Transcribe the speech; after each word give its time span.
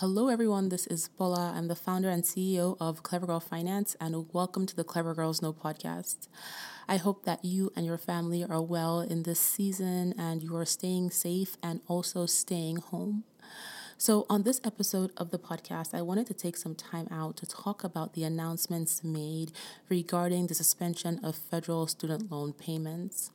Hello, 0.00 0.28
everyone. 0.28 0.70
This 0.70 0.86
is 0.86 1.08
Bola. 1.08 1.52
I'm 1.54 1.68
the 1.68 1.74
founder 1.76 2.08
and 2.08 2.22
CEO 2.22 2.74
of 2.80 3.02
Clever 3.02 3.26
Girl 3.26 3.38
Finance, 3.38 3.98
and 4.00 4.32
welcome 4.32 4.64
to 4.64 4.74
the 4.74 4.82
Clever 4.82 5.12
Girls 5.12 5.42
Know 5.42 5.52
podcast. 5.52 6.26
I 6.88 6.96
hope 6.96 7.26
that 7.26 7.44
you 7.44 7.70
and 7.76 7.84
your 7.84 7.98
family 7.98 8.42
are 8.42 8.62
well 8.62 9.02
in 9.02 9.24
this 9.24 9.38
season 9.38 10.14
and 10.16 10.42
you 10.42 10.56
are 10.56 10.64
staying 10.64 11.10
safe 11.10 11.58
and 11.62 11.82
also 11.86 12.24
staying 12.24 12.76
home. 12.76 13.24
So, 13.98 14.24
on 14.30 14.44
this 14.44 14.58
episode 14.64 15.12
of 15.18 15.32
the 15.32 15.38
podcast, 15.38 15.92
I 15.92 16.00
wanted 16.00 16.26
to 16.28 16.34
take 16.34 16.56
some 16.56 16.74
time 16.74 17.06
out 17.10 17.36
to 17.36 17.44
talk 17.44 17.84
about 17.84 18.14
the 18.14 18.24
announcements 18.24 19.04
made 19.04 19.52
regarding 19.90 20.46
the 20.46 20.54
suspension 20.54 21.20
of 21.22 21.36
federal 21.36 21.86
student 21.86 22.32
loan 22.32 22.54
payments. 22.54 23.32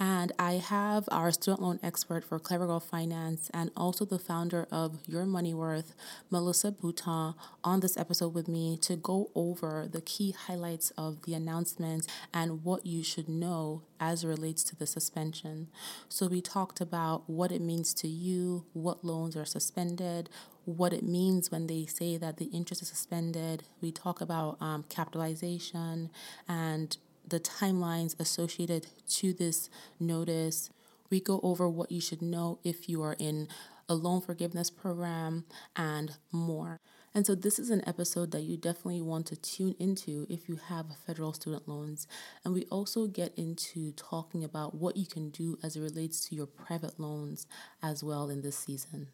And 0.00 0.30
I 0.38 0.52
have 0.52 1.08
our 1.10 1.32
student 1.32 1.60
loan 1.60 1.80
expert 1.82 2.24
for 2.24 2.38
Clever 2.38 2.66
Girl 2.66 2.78
Finance 2.78 3.50
and 3.52 3.72
also 3.76 4.04
the 4.04 4.20
founder 4.20 4.68
of 4.70 5.00
Your 5.08 5.26
Money 5.26 5.52
Worth, 5.52 5.92
Melisa 6.30 6.70
Boutin, 6.70 7.34
on 7.64 7.80
this 7.80 7.96
episode 7.96 8.32
with 8.32 8.46
me 8.46 8.76
to 8.82 8.94
go 8.94 9.30
over 9.34 9.88
the 9.90 10.00
key 10.00 10.30
highlights 10.30 10.92
of 10.96 11.22
the 11.22 11.34
announcements 11.34 12.06
and 12.32 12.62
what 12.62 12.86
you 12.86 13.02
should 13.02 13.28
know 13.28 13.82
as 13.98 14.24
relates 14.24 14.62
to 14.64 14.76
the 14.76 14.86
suspension. 14.86 15.66
So, 16.08 16.28
we 16.28 16.40
talked 16.40 16.80
about 16.80 17.28
what 17.28 17.50
it 17.50 17.60
means 17.60 17.92
to 17.94 18.06
you, 18.06 18.66
what 18.74 19.04
loans 19.04 19.36
are 19.36 19.44
suspended, 19.44 20.30
what 20.64 20.92
it 20.92 21.02
means 21.02 21.50
when 21.50 21.66
they 21.66 21.86
say 21.86 22.16
that 22.18 22.36
the 22.36 22.44
interest 22.46 22.82
is 22.82 22.88
suspended. 22.88 23.64
We 23.80 23.90
talk 23.90 24.20
about 24.20 24.58
um, 24.60 24.84
capitalization 24.88 26.10
and 26.46 26.96
the 27.28 27.40
timelines 27.40 28.18
associated 28.18 28.86
to 29.08 29.32
this 29.32 29.70
notice. 30.00 30.70
We 31.10 31.20
go 31.20 31.40
over 31.42 31.68
what 31.68 31.90
you 31.90 32.00
should 32.00 32.22
know 32.22 32.58
if 32.64 32.88
you 32.88 33.02
are 33.02 33.16
in 33.18 33.48
a 33.88 33.94
loan 33.94 34.20
forgiveness 34.20 34.70
program 34.70 35.44
and 35.74 36.16
more. 36.30 36.78
And 37.14 37.26
so, 37.26 37.34
this 37.34 37.58
is 37.58 37.70
an 37.70 37.82
episode 37.86 38.30
that 38.32 38.42
you 38.42 38.56
definitely 38.56 39.00
want 39.00 39.26
to 39.26 39.36
tune 39.36 39.74
into 39.78 40.26
if 40.28 40.48
you 40.48 40.56
have 40.68 40.86
federal 41.06 41.32
student 41.32 41.66
loans. 41.66 42.06
And 42.44 42.52
we 42.52 42.64
also 42.66 43.06
get 43.06 43.32
into 43.36 43.92
talking 43.92 44.44
about 44.44 44.74
what 44.74 44.96
you 44.96 45.06
can 45.06 45.30
do 45.30 45.58
as 45.62 45.74
it 45.74 45.80
relates 45.80 46.28
to 46.28 46.36
your 46.36 46.46
private 46.46 47.00
loans 47.00 47.46
as 47.82 48.04
well 48.04 48.28
in 48.28 48.42
this 48.42 48.58
season. 48.58 49.08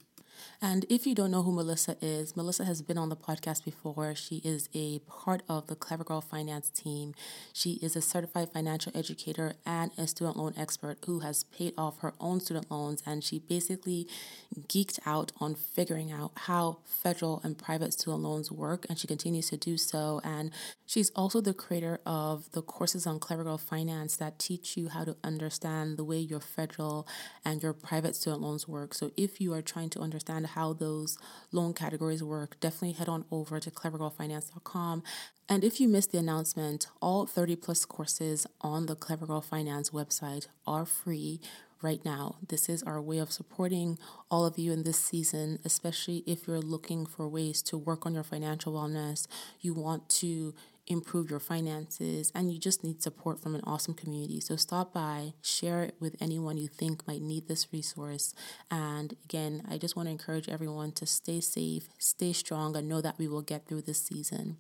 And 0.61 0.87
if 0.89 1.07
you 1.07 1.15
don't 1.15 1.31
know 1.31 1.43
who 1.43 1.53
Melisa 1.53 1.97
is, 2.01 2.33
Melisa 2.33 2.65
has 2.65 2.83
been 2.83 2.97
on 2.99 3.09
the 3.09 3.17
podcast 3.17 3.65
before. 3.65 4.15
She 4.15 4.37
is 4.45 4.69
a 4.75 5.01
part 5.01 5.43
of 5.49 5.67
the 5.67 5.75
Clever 5.75 6.05
Girl 6.05 6.21
Finance 6.21 6.71
team. 6.71 7.15
She 7.53 7.73
is 7.83 7.97
a 7.97 8.03
certified 8.03 8.53
financial 8.53 8.93
educator 8.95 9.55
and 9.67 9.91
a 9.99 10.07
student 10.07 10.37
loan 10.37 10.55
expert 10.57 10.99
who 11.07 11.21
has 11.21 11.45
paid 11.45 11.75
off 11.77 12.01
her 12.01 12.15
own 12.19 12.41
student 12.41 12.71
loans. 12.71 13.03
And 13.07 13.23
she 13.23 13.39
basically 13.39 14.09
geeked 14.69 14.99
out 15.05 15.33
on 15.39 15.55
figuring 15.55 16.11
out 16.11 16.33
how 16.35 16.79
federal 16.85 17.41
and 17.45 17.59
private 17.59 17.93
student 17.93 18.23
loans 18.23 18.51
work. 18.51 18.87
And 18.89 18.99
she 18.99 19.07
continues 19.07 19.51
to 19.51 19.57
do 19.57 19.77
so. 19.77 20.21
And 20.25 20.51
she's 20.87 21.11
also 21.11 21.41
the 21.41 21.55
creator 21.55 22.01
of 22.07 22.51
the 22.53 22.63
courses 22.63 23.07
on 23.07 23.19
Clever 23.19 23.45
Girl 23.45 23.59
Finance 23.59 24.17
that 24.17 24.39
teach 24.39 24.77
you 24.77 24.89
how 24.89 25.05
to 25.05 25.17
understand 25.23 25.97
the 25.97 26.05
way 26.05 26.19
your 26.19 26.41
federal 26.41 27.07
and 27.45 27.63
your 27.63 27.73
private 27.73 28.17
student 28.17 28.43
loans 28.43 28.67
work. 28.67 28.95
So 28.95 29.11
if 29.17 29.41
you 29.41 29.53
are 29.53 29.63
trying 29.63 29.91
to 29.91 30.01
understand 30.01 30.24
understand 30.25 30.55
how 30.55 30.73
those 30.73 31.19
loan 31.53 31.75
categories 31.75 32.23
work, 32.23 32.59
definitely 32.61 32.93
head 32.93 33.09
on 33.09 33.25
over 33.31 33.61
to 33.61 33.71
clevergirlfinance.com. 33.71 35.03
And 35.49 35.65
if 35.65 35.81
you 35.81 35.89
missed 35.89 36.13
the 36.13 36.19
announcement, 36.19 36.87
all 37.01 37.27
30 37.27 37.57
plus 37.57 37.85
courses 37.85 38.47
on 38.61 38.87
the 38.87 38.97
Clever 38.97 39.27
Girl 39.27 39.41
Finance 39.41 39.91
website 39.91 40.47
are 40.67 40.87
free 40.87 41.41
right 41.83 42.03
now. 42.05 42.37
This 42.49 42.69
is 42.71 42.83
our 42.85 43.01
way 43.01 43.19
of 43.19 43.31
supporting 43.31 43.99
all 44.31 44.47
of 44.47 44.59
you 44.59 44.73
in 44.73 44.85
this 44.85 44.99
season, 44.99 45.59
especially 45.65 46.23
if 46.27 46.47
you're 46.47 46.61
looking 46.61 47.05
for 47.05 47.29
ways 47.29 47.63
to 47.65 47.77
work 47.77 48.07
on 48.07 48.15
your 48.15 48.23
financial 48.23 48.73
wellness. 48.73 49.27
You 49.61 49.75
want 49.75 50.09
to 50.21 50.55
improve 50.87 51.31
your 51.31 51.41
finances, 51.41 52.31
and 52.35 52.53
you 52.53 52.59
just 52.59 52.85
need 52.85 53.03
support 53.03 53.41
from 53.41 53.55
an 53.55 53.63
awesome 53.65 53.95
community. 53.95 54.41
So 54.41 54.57
stop 54.57 54.93
by, 54.93 55.35
share 55.43 55.83
it 55.83 55.95
with 56.01 56.17
anyone 56.21 56.59
you 56.59 56.69
think 56.69 57.07
might 57.07 57.23
need 57.23 57.49
this 57.49 57.73
resource. 57.73 58.35
And 58.71 59.17
again, 59.25 59.63
I 59.69 59.79
just 59.79 59.97
want 59.97 60.07
to 60.07 60.13
encourage 60.13 60.49
everyone 60.49 60.93
to 60.93 61.07
stay 61.07 61.41
safe, 61.41 61.89
stay 61.99 62.33
strong, 62.33 62.77
and 62.77 62.89
know 62.89 63.01
that 63.01 63.19
we 63.19 63.29
will 63.29 63.43
get 63.43 63.67
through 63.67 63.83
this 63.83 64.03
season. 64.03 64.59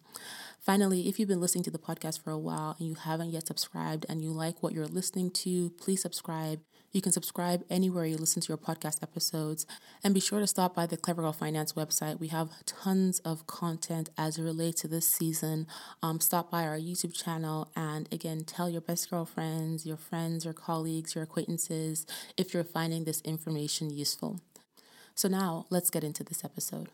Finally, 0.60 1.08
if 1.08 1.18
you've 1.18 1.28
been 1.28 1.40
listening 1.40 1.64
to 1.64 1.70
the 1.70 1.78
podcast 1.78 2.22
for 2.22 2.30
a 2.30 2.38
while 2.38 2.74
and 2.78 2.88
you 2.88 2.94
haven't 2.94 3.30
yet 3.30 3.46
subscribed 3.46 4.06
and 4.08 4.22
you 4.22 4.30
like 4.30 4.62
what 4.62 4.72
you're 4.72 4.86
listening 4.86 5.30
to, 5.30 5.70
please 5.70 6.00
subscribe. 6.00 6.60
You 6.94 7.02
can 7.02 7.10
subscribe 7.10 7.64
anywhere 7.68 8.06
you 8.06 8.16
listen 8.16 8.40
to 8.40 8.48
your 8.48 8.56
podcast 8.56 9.02
episodes. 9.02 9.66
And 10.04 10.14
be 10.14 10.20
sure 10.20 10.38
to 10.38 10.46
stop 10.46 10.76
by 10.76 10.86
the 10.86 10.96
Clever 10.96 11.22
Girl 11.22 11.32
Finance 11.32 11.72
website. 11.72 12.20
We 12.20 12.28
have 12.28 12.50
tons 12.66 13.18
of 13.24 13.48
content 13.48 14.10
as 14.16 14.38
it 14.38 14.44
relates 14.44 14.82
to 14.82 14.88
this 14.88 15.08
season. 15.08 15.66
Um, 16.04 16.20
stop 16.20 16.52
by 16.52 16.62
our 16.62 16.78
YouTube 16.78 17.12
channel 17.12 17.68
and 17.74 18.08
again, 18.12 18.44
tell 18.44 18.70
your 18.70 18.80
best 18.80 19.10
girlfriends, 19.10 19.84
your 19.84 19.96
friends, 19.96 20.44
your 20.44 20.54
colleagues, 20.54 21.16
your 21.16 21.24
acquaintances 21.24 22.06
if 22.36 22.54
you're 22.54 22.62
finding 22.62 23.02
this 23.02 23.20
information 23.22 23.90
useful. 23.90 24.40
So 25.16 25.26
now 25.26 25.66
let's 25.70 25.90
get 25.90 26.04
into 26.04 26.22
this 26.22 26.44
episode. 26.44 26.90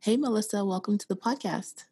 Hey, 0.00 0.18
Melisa, 0.18 0.66
welcome 0.66 0.98
to 0.98 1.08
the 1.08 1.16
podcast. 1.16 1.86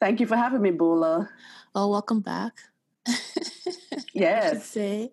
Thank 0.00 0.20
you 0.20 0.28
for 0.28 0.36
having 0.36 0.62
me, 0.62 0.70
Bola. 0.70 1.28
Oh, 1.74 1.90
welcome 1.90 2.20
back. 2.20 2.52
Yes. 4.12 4.66
say. 4.66 5.12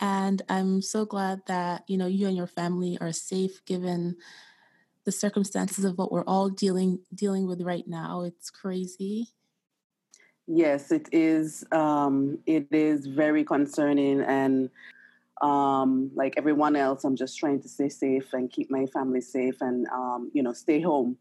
And 0.00 0.42
I'm 0.48 0.82
so 0.82 1.04
glad 1.04 1.42
that, 1.46 1.84
you 1.88 1.96
know, 1.96 2.06
you 2.06 2.26
and 2.26 2.36
your 2.36 2.46
family 2.46 2.98
are 3.00 3.12
safe 3.12 3.64
given 3.64 4.16
the 5.04 5.12
circumstances 5.12 5.84
of 5.84 5.96
what 5.96 6.12
we're 6.12 6.24
all 6.24 6.50
dealing 6.50 6.98
dealing 7.14 7.46
with 7.46 7.62
right 7.62 7.86
now. 7.86 8.22
It's 8.22 8.50
crazy. 8.50 9.28
Yes, 10.46 10.92
it 10.92 11.08
is. 11.12 11.64
Um, 11.72 12.38
it 12.46 12.68
is 12.70 13.06
very 13.06 13.44
concerning, 13.44 14.20
and 14.20 14.70
um, 15.40 16.10
like 16.14 16.34
everyone 16.36 16.76
else, 16.76 17.04
I'm 17.04 17.16
just 17.16 17.38
trying 17.38 17.60
to 17.62 17.68
stay 17.68 17.88
safe 17.88 18.32
and 18.32 18.50
keep 18.50 18.70
my 18.70 18.86
family 18.86 19.20
safe, 19.20 19.60
and 19.60 19.86
um, 19.88 20.30
you 20.34 20.42
know, 20.42 20.52
stay 20.52 20.80
home. 20.80 21.16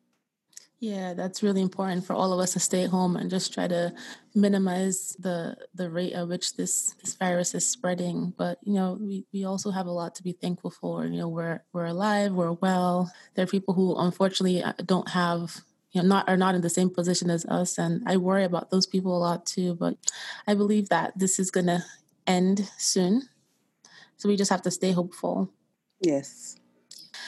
Yeah, 0.80 1.13
that's 1.13 1.41
really 1.41 1.62
important 1.62 2.06
for 2.06 2.13
all 2.13 2.34
of 2.34 2.40
us 2.40 2.53
to 2.53 2.59
stay 2.59 2.86
home 2.86 3.16
and 3.16 3.30
just 3.30 3.53
try 3.53 3.68
to 3.68 3.94
minimize 4.34 5.16
the 5.19 5.56
the 5.74 5.90
rate 5.90 6.13
at 6.13 6.28
which 6.28 6.58
this 6.58 6.94
this 7.02 7.16
virus 7.16 7.56
is 7.56 7.69
spreading. 7.69 8.34
But 8.38 8.59
you 8.62 8.74
know, 8.74 8.97
we, 9.00 9.25
we 9.31 9.46
also 9.46 9.72
have 9.72 9.85
a 9.85 9.91
lot 9.91 10.16
to 10.16 10.24
be 10.24 10.34
thankful 10.34 10.72
for. 10.72 11.06
You 11.06 11.18
know, 11.18 11.30
we're 11.30 11.64
we're 11.72 11.85
alive, 11.85 12.34
we're 12.34 12.52
well. 12.52 13.12
There 13.35 13.44
are 13.44 13.47
people 13.47 13.74
who 13.74 13.96
unfortunately 13.96 14.64
uh, 14.64 14.74
don't 14.85 15.09
have 15.09 15.62
you 15.91 16.02
know 16.02 16.08
not 16.08 16.28
are 16.28 16.38
not 16.38 16.56
in 16.56 16.62
the 16.62 16.69
same 16.69 16.90
position 16.90 17.30
as 17.30 17.46
us, 17.46 17.78
and 17.78 18.03
I 18.06 18.18
worry 18.18 18.44
about 18.44 18.69
those 18.69 18.85
people 18.85 19.16
a 19.16 19.19
lot 19.19 19.46
too. 19.46 19.75
But 19.75 19.96
I 20.46 20.56
believe 20.56 20.90
that 20.90 21.18
this 21.18 21.40
is 21.40 21.52
gonna 21.52 21.85
end 22.28 22.69
soon, 22.78 23.30
so 24.18 24.28
we 24.28 24.35
just 24.35 24.52
have 24.52 24.64
to 24.64 24.72
stay 24.72 24.91
hopeful. 24.91 25.50
Yes. 26.02 26.58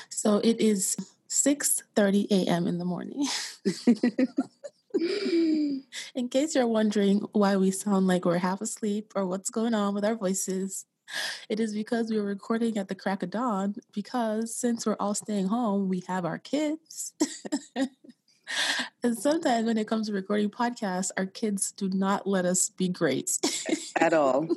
So 0.09 0.39
it 0.39 0.59
is 0.59 0.97
6:30 1.27 2.27
a.m. 2.31 2.67
in 2.67 2.77
the 2.77 2.85
morning. 2.85 3.27
in 6.15 6.29
case 6.29 6.55
you're 6.55 6.67
wondering 6.67 7.19
why 7.33 7.55
we 7.57 7.71
sound 7.71 8.07
like 8.07 8.25
we're 8.25 8.37
half 8.37 8.61
asleep 8.61 9.13
or 9.15 9.25
what's 9.25 9.49
going 9.49 9.73
on 9.73 9.93
with 9.93 10.05
our 10.05 10.15
voices, 10.15 10.85
it 11.49 11.59
is 11.59 11.73
because 11.73 12.09
we 12.09 12.17
are 12.17 12.23
recording 12.23 12.77
at 12.77 12.87
the 12.87 12.95
crack 12.95 13.23
of 13.23 13.29
dawn 13.29 13.75
because 13.93 14.55
since 14.55 14.85
we're 14.85 14.97
all 14.99 15.13
staying 15.13 15.47
home, 15.47 15.87
we 15.87 16.03
have 16.07 16.25
our 16.25 16.37
kids. 16.37 17.13
and 17.75 19.17
sometimes 19.17 19.65
when 19.65 19.77
it 19.77 19.87
comes 19.87 20.07
to 20.07 20.13
recording 20.13 20.49
podcasts, 20.49 21.11
our 21.17 21.25
kids 21.25 21.71
do 21.71 21.89
not 21.89 22.27
let 22.27 22.45
us 22.45 22.69
be 22.69 22.89
great 22.89 23.37
at 23.99 24.13
all. 24.13 24.47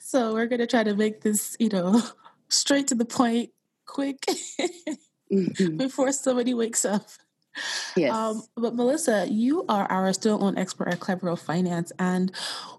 so 0.00 0.32
we're 0.32 0.46
going 0.46 0.60
to 0.60 0.66
try 0.66 0.82
to 0.82 0.96
make 0.96 1.20
this, 1.20 1.56
you 1.58 1.68
know, 1.68 2.02
straight 2.48 2.88
to 2.88 2.94
the 2.94 3.04
point 3.04 3.50
quick 3.86 4.20
mm-hmm. 5.32 5.76
before 5.76 6.12
somebody 6.12 6.54
wakes 6.54 6.84
up. 6.84 7.06
Yes. 7.96 8.14
Um, 8.14 8.42
but 8.56 8.74
Melisa, 8.74 9.26
you 9.30 9.64
are 9.68 9.84
our 9.90 10.12
student 10.12 10.40
loan 10.40 10.56
expert 10.56 10.88
at 10.88 11.20
Girl 11.20 11.36
Finance, 11.36 11.92
and 11.98 12.32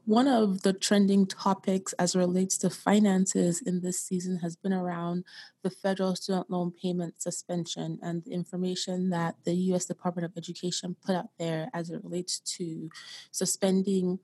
one 0.05 0.27
of 0.27 0.63
the 0.63 0.73
trending 0.73 1.27
topics 1.27 1.93
as 1.93 2.15
relates 2.15 2.57
to 2.59 2.69
finances 2.69 3.61
in 3.61 3.81
this 3.81 3.99
season 3.99 4.37
has 4.37 4.55
been 4.55 4.73
around 4.73 5.25
the 5.61 5.69
federal 5.69 6.15
student 6.15 6.49
loan 6.49 6.71
payment 6.71 7.21
suspension 7.21 7.99
and 8.01 8.23
the 8.23 8.31
information 8.31 9.11
that 9.11 9.35
the 9.43 9.53
U.S. 9.53 9.85
Department 9.85 10.25
of 10.25 10.35
Education 10.35 10.95
put 11.05 11.15
out 11.15 11.29
there 11.37 11.69
as 11.73 11.91
it 11.91 12.03
relates 12.03 12.39
to 12.39 12.89
suspending 13.31 14.19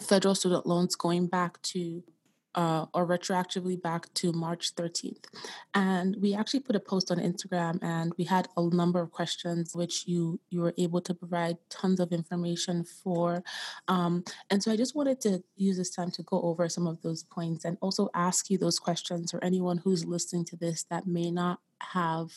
federal 0.00 0.34
student 0.34 0.66
loans 0.66 0.96
going 0.96 1.26
back 1.26 1.60
to 1.62 2.02
uh, 2.54 2.86
or 2.94 3.06
retroactively 3.06 3.80
back 3.80 4.12
to 4.14 4.32
March 4.32 4.74
13th. 4.74 5.24
And 5.74 6.16
we 6.20 6.34
actually 6.34 6.60
put 6.60 6.76
a 6.76 6.80
post 6.80 7.10
on 7.10 7.18
Instagram 7.18 7.78
and 7.82 8.12
we 8.18 8.24
had 8.24 8.48
a 8.56 8.62
number 8.74 9.00
of 9.00 9.10
questions 9.10 9.74
which 9.74 10.06
you 10.06 10.40
you 10.50 10.60
were 10.60 10.74
able 10.78 11.00
to 11.02 11.14
provide 11.14 11.56
tons 11.70 12.00
of 12.00 12.12
information 12.12 12.84
for. 12.84 13.42
Um, 13.86 14.24
and 14.50 14.62
so 14.62 14.72
I 14.72 14.76
just 14.76 14.96
wanted 14.96 15.20
to 15.22 15.42
use 15.56 15.76
this 15.76 15.90
time 15.90 16.10
to 16.12 16.22
go 16.22 16.40
over 16.42 16.68
some 16.68 16.86
of 16.86 17.00
those 17.02 17.22
points 17.24 17.64
and 17.64 17.76
also 17.80 18.08
ask 18.14 18.50
you 18.50 18.58
those 18.58 18.78
questions 18.78 19.34
or 19.34 19.42
anyone 19.44 19.78
who's 19.78 20.04
listening 20.04 20.44
to 20.46 20.56
this 20.56 20.84
that 20.90 21.06
may 21.06 21.30
not 21.30 21.60
have 21.80 22.32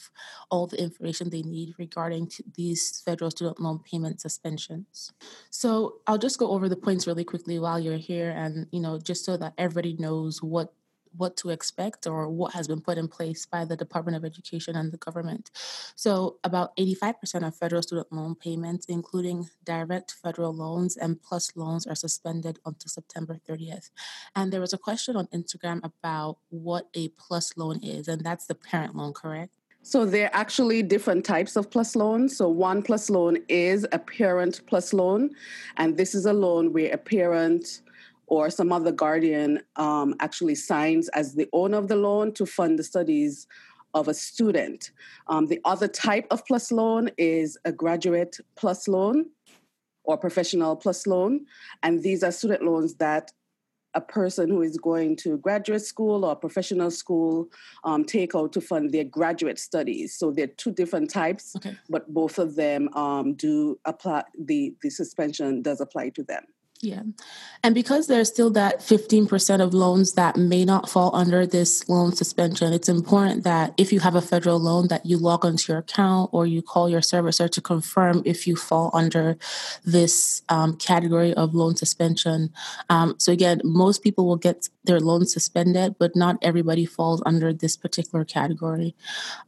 all 0.49 0.67
the 0.67 0.81
information 0.81 1.29
they 1.29 1.41
need 1.41 1.73
regarding 1.77 2.31
these 2.55 3.01
federal 3.03 3.31
student 3.31 3.59
loan 3.59 3.79
payment 3.79 4.21
suspensions. 4.21 5.11
So 5.49 5.95
I'll 6.07 6.17
just 6.17 6.39
go 6.39 6.51
over 6.51 6.69
the 6.69 6.75
points 6.75 7.07
really 7.07 7.23
quickly 7.23 7.59
while 7.59 7.79
you're 7.79 7.97
here 7.97 8.31
and 8.31 8.67
you 8.71 8.79
know 8.79 8.99
just 8.99 9.25
so 9.25 9.37
that 9.37 9.53
everybody 9.57 9.95
knows 9.97 10.41
what 10.41 10.73
what 11.17 11.35
to 11.37 11.49
expect 11.49 12.07
or 12.07 12.29
what 12.29 12.53
has 12.53 12.67
been 12.67 12.81
put 12.81 12.97
in 12.97 13.07
place 13.07 13.45
by 13.45 13.65
the 13.65 13.75
Department 13.75 14.17
of 14.17 14.25
Education 14.25 14.75
and 14.75 14.91
the 14.91 14.97
government. 14.97 15.51
So, 15.95 16.37
about 16.43 16.75
85% 16.77 17.47
of 17.47 17.55
federal 17.55 17.81
student 17.81 18.11
loan 18.11 18.35
payments, 18.35 18.85
including 18.87 19.49
direct 19.65 20.15
federal 20.23 20.53
loans 20.53 20.97
and 20.97 21.21
plus 21.21 21.51
loans, 21.55 21.87
are 21.87 21.95
suspended 21.95 22.59
until 22.65 22.89
September 22.89 23.39
30th. 23.47 23.89
And 24.35 24.51
there 24.51 24.61
was 24.61 24.73
a 24.73 24.77
question 24.77 25.15
on 25.15 25.27
Instagram 25.27 25.83
about 25.83 26.37
what 26.49 26.87
a 26.93 27.09
plus 27.09 27.53
loan 27.57 27.79
is, 27.83 28.07
and 28.07 28.23
that's 28.23 28.45
the 28.45 28.55
parent 28.55 28.95
loan, 28.95 29.13
correct? 29.13 29.55
So 29.83 30.05
there 30.05 30.27
are 30.27 30.35
actually 30.35 30.83
different 30.83 31.25
types 31.25 31.55
of 31.55 31.71
plus 31.71 31.95
loans. 31.95 32.37
So 32.37 32.47
one 32.47 32.83
plus 32.83 33.09
loan 33.09 33.37
is 33.49 33.85
a 33.91 33.97
parent 33.97 34.61
plus 34.67 34.93
loan, 34.93 35.31
and 35.77 35.97
this 35.97 36.13
is 36.13 36.25
a 36.25 36.33
loan 36.33 36.71
where 36.71 36.93
a 36.93 36.97
parent 36.97 37.81
or 38.31 38.49
some 38.49 38.71
other 38.71 38.93
guardian 38.93 39.61
um, 39.75 40.15
actually 40.21 40.55
signs 40.55 41.09
as 41.09 41.35
the 41.35 41.49
owner 41.51 41.77
of 41.77 41.89
the 41.89 41.97
loan 41.97 42.31
to 42.31 42.45
fund 42.45 42.79
the 42.79 42.83
studies 42.83 43.45
of 43.93 44.07
a 44.07 44.13
student. 44.13 44.91
Um, 45.27 45.47
the 45.47 45.59
other 45.65 45.89
type 45.89 46.27
of 46.31 46.45
plus 46.45 46.71
loan 46.71 47.09
is 47.17 47.57
a 47.65 47.73
graduate 47.73 48.37
plus 48.55 48.87
loan 48.87 49.25
or 50.05 50.17
professional 50.17 50.77
plus 50.77 51.05
loan. 51.05 51.45
And 51.83 52.03
these 52.03 52.23
are 52.23 52.31
student 52.31 52.63
loans 52.63 52.95
that 52.95 53.33
a 53.95 53.99
person 53.99 54.49
who 54.49 54.61
is 54.61 54.77
going 54.77 55.17
to 55.17 55.35
graduate 55.39 55.81
school 55.81 56.23
or 56.23 56.33
professional 56.33 56.89
school 56.89 57.49
um, 57.83 58.05
take 58.05 58.33
out 58.33 58.53
to 58.53 58.61
fund 58.61 58.93
their 58.93 59.03
graduate 59.03 59.59
studies. 59.59 60.15
So 60.15 60.31
they're 60.31 60.47
two 60.47 60.71
different 60.71 61.09
types, 61.09 61.53
okay. 61.57 61.75
but 61.89 62.13
both 62.13 62.39
of 62.39 62.55
them 62.55 62.87
um, 62.93 63.33
do 63.33 63.77
apply, 63.83 64.23
the, 64.39 64.73
the 64.81 64.89
suspension 64.89 65.61
does 65.61 65.81
apply 65.81 66.11
to 66.11 66.23
them. 66.23 66.45
Yeah. 66.81 67.03
And 67.63 67.75
because 67.75 68.07
there's 68.07 68.27
still 68.27 68.49
that 68.51 68.79
15% 68.79 69.61
of 69.61 69.73
loans 69.73 70.13
that 70.13 70.35
may 70.35 70.65
not 70.65 70.89
fall 70.89 71.15
under 71.15 71.45
this 71.45 71.87
loan 71.87 72.11
suspension, 72.13 72.73
it's 72.73 72.89
important 72.89 73.43
that 73.43 73.75
if 73.77 73.93
you 73.93 73.99
have 73.99 74.15
a 74.15 74.21
federal 74.21 74.59
loan 74.59 74.87
that 74.87 75.05
you 75.05 75.17
log 75.17 75.45
onto 75.45 75.71
your 75.71 75.79
account 75.79 76.31
or 76.33 76.47
you 76.47 76.63
call 76.63 76.89
your 76.89 77.01
servicer 77.01 77.49
to 77.51 77.61
confirm 77.61 78.23
if 78.25 78.47
you 78.47 78.55
fall 78.55 78.89
under 78.93 79.37
this 79.85 80.41
um, 80.49 80.75
category 80.75 81.35
of 81.35 81.53
loan 81.53 81.75
suspension. 81.75 82.51
Um, 82.89 83.13
so 83.19 83.31
again, 83.31 83.61
most 83.63 84.01
people 84.01 84.25
will 84.25 84.37
get 84.37 84.67
their 84.83 84.99
loan 84.99 85.27
suspended, 85.27 85.95
but 85.99 86.15
not 86.15 86.37
everybody 86.41 86.87
falls 86.87 87.21
under 87.27 87.53
this 87.53 87.77
particular 87.77 88.25
category. 88.25 88.95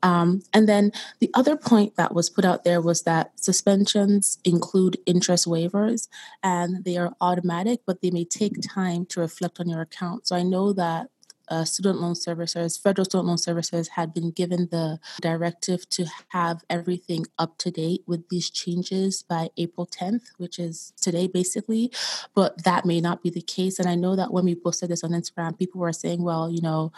Um, 0.03 0.43
and 0.53 0.69
then 0.69 0.91
the 1.19 1.31
other 1.33 1.55
point 1.57 1.95
that 1.95 2.13
was 2.13 2.29
put 2.29 2.45
out 2.45 2.63
there 2.63 2.79
was 2.79 3.01
that 3.03 3.31
suspensions 3.39 4.37
include 4.43 4.97
interest 5.07 5.47
waivers 5.47 6.07
and 6.43 6.83
they 6.83 6.97
are 6.97 7.15
automatic, 7.23 7.79
but 7.87 8.01
they 8.01 8.11
may 8.11 8.25
take 8.25 8.61
time 8.61 9.05
to 9.07 9.21
reflect 9.21 9.59
on 9.59 9.69
your 9.69 9.81
account. 9.81 10.27
So 10.27 10.35
I 10.35 10.43
know 10.43 10.73
that 10.73 11.07
uh, 11.49 11.63
student 11.63 11.99
loan 11.99 12.13
servicers, 12.13 12.81
federal 12.81 13.05
student 13.05 13.27
loan 13.27 13.37
servicers, 13.37 13.89
had 13.89 14.13
been 14.13 14.31
given 14.31 14.67
the 14.71 14.99
directive 15.21 15.87
to 15.89 16.05
have 16.29 16.63
everything 16.69 17.25
up 17.37 17.57
to 17.59 17.71
date 17.71 18.03
with 18.07 18.27
these 18.29 18.49
changes 18.49 19.23
by 19.23 19.49
April 19.57 19.87
10th, 19.87 20.31
which 20.37 20.59
is 20.59 20.93
today 20.99 21.27
basically. 21.27 21.91
But 22.33 22.63
that 22.63 22.85
may 22.85 22.99
not 23.01 23.23
be 23.23 23.29
the 23.29 23.41
case. 23.41 23.79
And 23.79 23.87
I 23.87 23.95
know 23.95 24.15
that 24.15 24.31
when 24.31 24.45
we 24.45 24.55
posted 24.55 24.89
this 24.89 25.03
on 25.03 25.11
Instagram, 25.11 25.57
people 25.57 25.79
were 25.81 25.93
saying, 25.93 26.21
well, 26.23 26.49
you 26.49 26.61
know, 26.61 26.91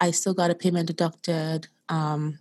I 0.00 0.12
still 0.12 0.34
got 0.34 0.50
a 0.50 0.54
payment 0.54 0.86
deducted. 0.86 1.68
Um, 1.88 2.38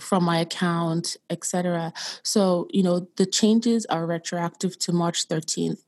from 0.00 0.24
my 0.24 0.38
account, 0.38 1.18
etc. 1.28 1.92
So, 2.22 2.66
you 2.70 2.82
know, 2.82 3.08
the 3.16 3.26
changes 3.26 3.84
are 3.86 4.06
retroactive 4.06 4.78
to 4.78 4.92
March 4.92 5.28
13th. 5.28 5.82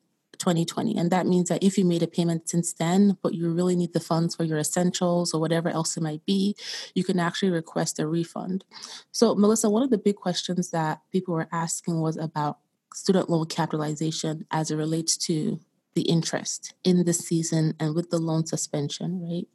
2020. 0.44 0.94
And 0.98 1.10
that 1.10 1.26
means 1.26 1.48
that 1.48 1.62
if 1.62 1.78
you 1.78 1.86
made 1.86 2.02
a 2.02 2.06
payment 2.06 2.50
since 2.50 2.74
then, 2.74 3.16
but 3.22 3.32
you 3.32 3.50
really 3.50 3.74
need 3.74 3.94
the 3.94 4.00
funds 4.00 4.36
for 4.36 4.44
your 4.44 4.58
essentials 4.58 5.32
or 5.32 5.40
whatever 5.40 5.70
else 5.70 5.96
it 5.96 6.02
might 6.02 6.24
be, 6.26 6.54
you 6.94 7.02
can 7.02 7.18
actually 7.18 7.50
request 7.50 7.98
a 7.98 8.06
refund. 8.06 8.62
So, 9.10 9.34
Melisa, 9.34 9.72
one 9.72 9.82
of 9.82 9.88
the 9.88 9.96
big 9.96 10.16
questions 10.16 10.70
that 10.70 11.00
people 11.10 11.32
were 11.32 11.48
asking 11.50 12.00
was 12.00 12.18
about 12.18 12.58
student 12.92 13.30
loan 13.30 13.46
capitalization 13.46 14.46
as 14.50 14.70
it 14.70 14.76
relates 14.76 15.16
to 15.16 15.58
the 15.94 16.02
interest 16.02 16.74
in 16.84 17.04
the 17.04 17.14
season 17.14 17.74
and 17.80 17.94
with 17.94 18.10
the 18.10 18.18
loan 18.18 18.44
suspension, 18.44 19.26
right? 19.26 19.48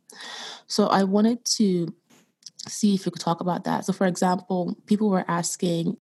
So, 0.66 0.88
I 0.88 1.04
wanted 1.04 1.46
to 1.58 1.94
see 2.68 2.96
if 2.96 3.06
you 3.06 3.12
could 3.12 3.22
talk 3.22 3.42
about 3.42 3.64
that. 3.66 3.86
So, 3.86 3.94
for 3.94 4.08
example, 4.08 4.76
people 4.88 5.12
were 5.12 5.26
asking 5.28 5.98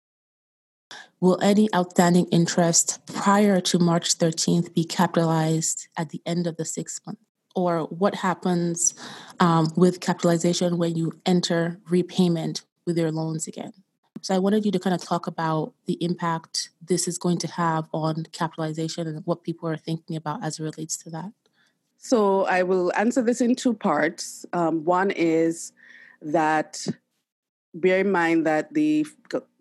Will 1.23 1.39
any 1.41 1.73
outstanding 1.73 2.27
interest 2.33 2.99
prior 3.07 3.61
to 3.61 3.79
March 3.79 4.19
13th 4.19 4.75
be 4.75 4.83
capitalized 4.83 5.87
at 5.97 6.09
the 6.09 6.21
end 6.27 6.49
of 6.49 6.57
the 6.57 6.65
sixth 6.65 7.01
month? 7.07 7.21
Or 7.55 7.83
what 7.85 8.17
happens 8.17 8.93
um, 9.39 9.69
with 9.77 10.01
capitalization 10.01 10.79
when 10.79 10.97
you 10.97 11.13
enter 11.25 11.79
repayment 11.89 12.65
with 12.87 12.99
your 12.99 13.13
loans 13.13 13.47
again? 13.47 13.73
So 14.21 14.35
I 14.35 14.41
wanted 14.41 14.65
you 14.67 14.73
to 14.73 14.81
kind 14.81 14.95
of 14.95 15.01
talk 15.01 15.29
about 15.29 15.75
the 15.87 15.97
impact 16.03 16.71
this 16.85 17.07
is 17.07 17.19
going 17.19 17.39
to 17.39 17.47
have 17.53 17.89
on 17.93 18.25
capitalization 18.33 19.07
and 19.07 19.25
what 19.25 19.45
people 19.45 19.69
are 19.69 19.77
thinking 19.77 20.17
about 20.17 20.43
as 20.43 20.59
it 20.59 20.65
relates 20.65 20.97
to 21.05 21.11
that. 21.11 21.31
So 21.99 22.47
I 22.47 22.65
will 22.65 22.93
answer 22.97 23.23
this 23.23 23.41
in 23.41 23.55
two 23.55 23.75
parts. 23.75 24.45
Um, 24.53 24.85
one 24.85 25.13
is 25.13 25.73
that 26.21 26.85
bear 27.75 28.01
in 28.01 28.11
mind 28.11 28.45
that 28.45 28.75
the 28.75 29.07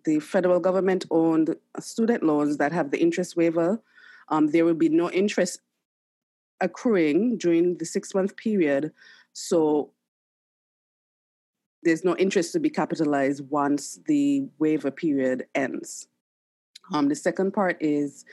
the 0.03 0.19
federal 0.19 0.59
government 0.59 1.05
owned 1.11 1.55
student 1.79 2.23
loans 2.23 2.57
that 2.57 2.71
have 2.71 2.91
the 2.91 3.01
interest 3.01 3.35
waiver, 3.35 3.81
um, 4.29 4.47
there 4.47 4.65
will 4.65 4.73
be 4.73 4.89
no 4.89 5.09
interest 5.11 5.59
accruing 6.61 7.37
during 7.37 7.77
the 7.77 7.85
six 7.85 8.13
month 8.13 8.35
period. 8.37 8.91
So 9.33 9.91
there's 11.83 12.03
no 12.03 12.15
interest 12.17 12.53
to 12.53 12.59
be 12.59 12.69
capitalized 12.69 13.49
once 13.49 13.99
the 14.05 14.47
waiver 14.59 14.91
period 14.91 15.47
ends. 15.55 16.07
Um, 16.93 17.09
the 17.09 17.15
second 17.15 17.51
part 17.51 17.77
is 17.79 18.25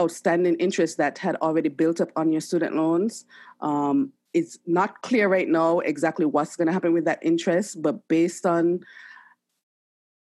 outstanding 0.00 0.54
interest 0.56 0.98
that 0.98 1.18
had 1.18 1.36
already 1.36 1.68
built 1.68 2.00
up 2.00 2.10
on 2.16 2.30
your 2.30 2.40
student 2.40 2.76
loans. 2.76 3.24
Um, 3.60 4.12
it's 4.34 4.58
not 4.66 5.02
clear 5.02 5.28
right 5.28 5.48
now 5.48 5.80
exactly 5.80 6.26
what's 6.26 6.56
going 6.56 6.66
to 6.66 6.72
happen 6.72 6.92
with 6.92 7.06
that 7.06 7.18
interest, 7.22 7.80
but 7.82 8.06
based 8.08 8.46
on 8.46 8.80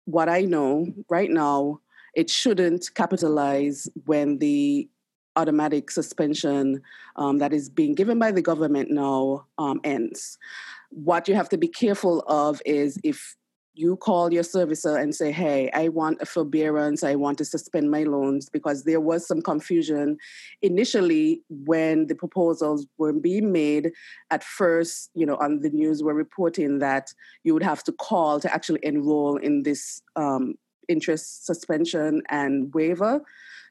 what 0.07 0.29
I 0.29 0.43
know 0.43 0.87
right 1.11 1.31
now, 1.31 1.81
it 2.15 2.31
shouldn't 2.31 2.95
capitalize 2.95 3.89
when 4.07 4.39
the 4.39 4.89
automatic 5.37 5.91
suspension 5.91 6.81
um, 7.17 7.39
that 7.39 7.53
is 7.53 7.69
being 7.69 7.95
given 7.95 8.19
by 8.19 8.33
the 8.33 8.41
government 8.41 8.91
now 8.91 9.47
um, 9.59 9.81
ends. 9.85 10.39
What 10.91 11.29
you 11.29 11.35
have 11.35 11.51
to 11.51 11.59
be 11.59 11.69
careful 11.69 12.21
of 12.27 12.63
is 12.65 12.99
if 13.05 13.37
you 13.77 13.97
call 13.97 14.33
your 14.33 14.43
servicer 14.43 15.01
and 15.01 15.15
say, 15.15 15.31
hey, 15.31 15.71
I 15.75 15.89
want 15.89 16.23
a 16.23 16.27
forbearance, 16.27 17.05
I 17.05 17.15
want 17.15 17.39
to 17.39 17.45
suspend 17.45 17.91
my 17.91 18.05
loans, 18.05 18.49
because 18.49 18.85
there 18.85 19.01
was 19.01 19.29
some 19.29 19.43
confusion 19.43 20.17
initially 20.63 21.43
when 21.51 22.07
the 22.07 22.15
proposals 22.15 22.87
were 22.99 23.13
being 23.13 23.53
made. 23.53 23.93
At 24.31 24.43
first, 24.43 25.11
you 25.15 25.27
know, 25.27 25.37
on 25.37 25.61
the 25.61 25.71
news 25.71 26.03
were 26.03 26.15
reporting 26.15 26.79
that 26.79 27.13
you 27.45 27.53
would 27.53 27.63
have 27.63 27.85
to 27.85 27.93
call 27.93 28.41
to 28.41 28.53
actually 28.53 28.81
enroll 28.83 29.37
in 29.37 29.63
this 29.63 30.03
um, 30.17 30.55
interest 30.89 31.47
suspension 31.47 32.23
and 32.29 32.73
waiver. 32.75 33.23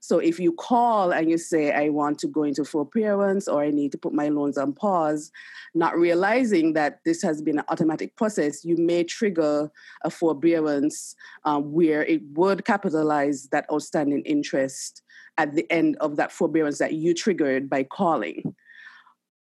So 0.02 0.20
if 0.20 0.40
you 0.40 0.54
call 0.54 1.12
and 1.12 1.32
you 1.32 1.38
say, 1.40 1.72
I 1.72 1.90
want 1.90 2.20
to 2.20 2.28
go 2.28 2.44
into 2.44 2.64
forbearance 2.64 3.48
or 3.48 3.64
I 3.64 3.72
need 3.72 3.92
to 3.94 3.98
put 3.98 4.14
my 4.14 4.30
loans 4.30 4.56
on 4.56 4.74
pause, 4.74 5.32
not 5.74 5.98
realizing 5.98 6.74
that 6.74 7.00
this 7.06 7.24
has 7.24 7.42
been 7.42 7.58
an 7.58 7.66
automatic 7.70 8.16
process, 8.16 8.64
you 8.64 8.78
may 8.78 9.04
trigger 9.04 9.72
a 10.04 10.12
forbearance 10.12 11.16
um, 11.44 11.72
where 11.72 12.04
it 12.04 12.22
would 12.34 12.66
capitalize 12.66 13.48
that 13.48 13.66
outstanding 13.74 14.22
interest 14.26 15.02
at 15.40 15.56
the 15.56 15.66
end 15.72 15.98
of 16.02 16.18
that 16.18 16.32
forbearance 16.32 16.78
that 16.78 16.94
you 16.94 17.14
triggered 17.14 17.68
by 17.68 17.82
calling. 17.84 18.56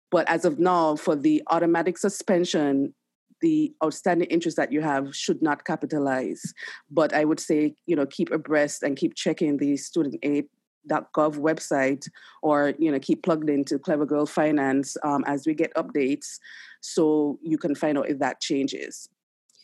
But 0.10 0.30
as 0.30 0.46
of 0.46 0.60
now, 0.60 0.96
for 0.96 1.18
the 1.18 1.44
automatic 1.48 1.98
suspension, 1.98 2.94
the 3.46 3.72
outstanding 3.84 4.28
interest 4.32 4.58
that 4.58 4.72
you 4.72 4.82
have 4.82 5.16
should 5.16 5.40
not 5.44 5.66
capitalize. 5.66 6.42
But 6.90 7.14
I 7.14 7.24
would 7.26 7.40
say, 7.40 7.76
you 7.86 7.96
know, 7.96 8.08
keep 8.08 8.32
abreast 8.32 8.82
and 8.82 8.98
keep 8.98 9.14
checking 9.14 9.58
the 9.58 9.78
student 9.78 10.16
aid 10.24 10.46
gov 10.88 11.36
website 11.50 12.08
or 12.44 12.74
you 12.78 12.92
know 12.92 13.00
keep 13.00 13.24
plugged 13.24 13.50
into 13.50 13.80
clever 13.80 14.06
girl 14.06 14.28
finance 14.28 14.96
um, 15.04 15.24
as 15.26 15.48
we 15.48 15.54
get 15.56 15.74
updates 15.74 16.38
so 16.80 17.40
you 17.42 17.58
can 17.58 17.74
find 17.74 17.98
out 17.98 18.08
if 18.08 18.20
that 18.20 18.40
changes 18.40 19.10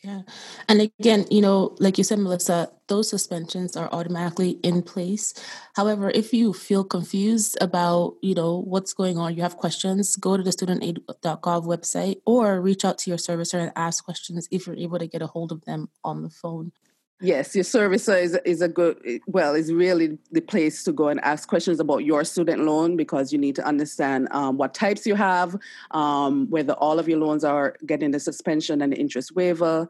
yeah 0.02 0.22
and 0.68 0.80
again 0.80 1.26
you 1.30 1.40
know 1.40 1.76
like 1.78 1.96
you 1.98 2.04
said 2.04 2.18
melisa 2.18 2.68
those 2.92 3.08
suspensions 3.08 3.74
are 3.74 3.88
automatically 3.90 4.58
in 4.62 4.82
place. 4.82 5.32
However, 5.74 6.10
if 6.10 6.34
you 6.34 6.52
feel 6.52 6.84
confused 6.84 7.56
about, 7.58 8.16
you 8.20 8.34
know, 8.34 8.58
what's 8.58 8.92
going 8.92 9.16
on, 9.16 9.34
you 9.34 9.40
have 9.40 9.56
questions, 9.56 10.14
go 10.16 10.36
to 10.36 10.42
the 10.42 10.50
studentaid.gov 10.50 11.64
website 11.64 12.16
or 12.26 12.60
reach 12.60 12.84
out 12.84 12.98
to 12.98 13.10
your 13.10 13.16
servicer 13.16 13.58
and 13.62 13.72
ask 13.74 14.04
questions 14.04 14.46
if 14.50 14.66
you're 14.66 14.76
able 14.76 14.98
to 14.98 15.06
get 15.06 15.22
a 15.22 15.26
hold 15.26 15.52
of 15.52 15.64
them 15.64 15.88
on 16.04 16.22
the 16.22 16.28
phone. 16.28 16.70
Yes, 17.22 17.54
your 17.54 17.62
servicer 17.62 18.20
is 18.20 18.36
is 18.44 18.62
a 18.62 18.68
good 18.68 19.20
well 19.28 19.54
is 19.54 19.72
really 19.72 20.18
the 20.32 20.40
place 20.40 20.82
to 20.82 20.92
go 20.92 21.06
and 21.06 21.20
ask 21.20 21.48
questions 21.48 21.78
about 21.78 21.98
your 21.98 22.24
student 22.24 22.64
loan 22.64 22.96
because 22.96 23.32
you 23.32 23.38
need 23.38 23.54
to 23.56 23.64
understand 23.64 24.26
um, 24.32 24.58
what 24.58 24.74
types 24.74 25.06
you 25.06 25.14
have, 25.14 25.56
um, 25.92 26.50
whether 26.50 26.72
all 26.74 26.98
of 26.98 27.08
your 27.08 27.20
loans 27.20 27.44
are 27.44 27.76
getting 27.86 28.10
the 28.10 28.18
suspension 28.18 28.82
and 28.82 28.92
the 28.92 28.96
interest 28.96 29.36
waiver. 29.36 29.88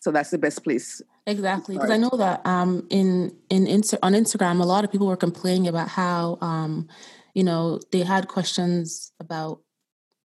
So 0.00 0.10
that's 0.10 0.30
the 0.30 0.38
best 0.38 0.64
place. 0.64 1.02
Exactly, 1.26 1.76
because 1.76 1.90
I 1.90 1.98
know 1.98 2.16
that 2.16 2.46
um, 2.46 2.86
in 2.88 3.36
in 3.50 3.66
Insta- 3.66 3.98
on 4.02 4.14
Instagram, 4.14 4.62
a 4.62 4.64
lot 4.64 4.84
of 4.84 4.90
people 4.90 5.06
were 5.06 5.18
complaining 5.18 5.68
about 5.68 5.88
how 5.88 6.38
um, 6.40 6.88
you 7.34 7.44
know 7.44 7.78
they 7.92 8.00
had 8.00 8.26
questions 8.26 9.12
about 9.20 9.60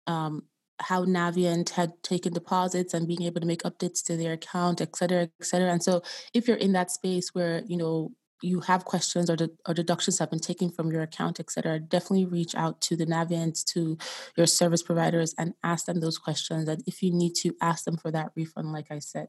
um, 0.05 0.43
how 0.79 1.05
Navient 1.05 1.69
had 1.69 1.91
taken 2.03 2.33
deposits 2.33 2.93
and 2.93 3.07
being 3.07 3.23
able 3.23 3.41
to 3.41 3.47
make 3.47 3.63
updates 3.63 4.03
to 4.05 4.17
their 4.17 4.33
account, 4.33 4.81
et 4.81 4.95
cetera, 4.95 5.23
et 5.23 5.45
cetera. 5.45 5.71
And 5.71 5.83
so 5.83 6.01
if 6.33 6.47
you're 6.47 6.57
in 6.57 6.73
that 6.73 6.91
space 6.91 7.33
where, 7.33 7.63
you 7.67 7.77
know, 7.77 8.11
you 8.41 8.61
have 8.61 8.85
questions 8.85 9.29
or, 9.29 9.35
de- 9.35 9.49
or 9.67 9.73
deductions 9.73 10.17
have 10.19 10.29
been 10.29 10.39
taken 10.39 10.71
from 10.71 10.91
your 10.91 11.01
account, 11.01 11.41
et 11.41 11.51
cetera, 11.51 11.77
definitely 11.77 12.25
reach 12.25 12.55
out 12.55 12.79
to 12.79 12.95
the 12.95 13.05
Navient, 13.05 13.65
to 13.65 13.97
your 14.37 14.47
service 14.47 14.81
providers 14.81 15.35
and 15.37 15.53
ask 15.63 15.85
them 15.85 15.99
those 15.99 16.17
questions. 16.17 16.69
And 16.69 16.81
if 16.87 17.03
you 17.03 17.11
need 17.11 17.35
to 17.35 17.53
ask 17.61 17.83
them 17.83 17.97
for 17.97 18.11
that 18.11 18.31
refund, 18.35 18.71
like 18.71 18.91
I 18.91 18.99
said. 18.99 19.27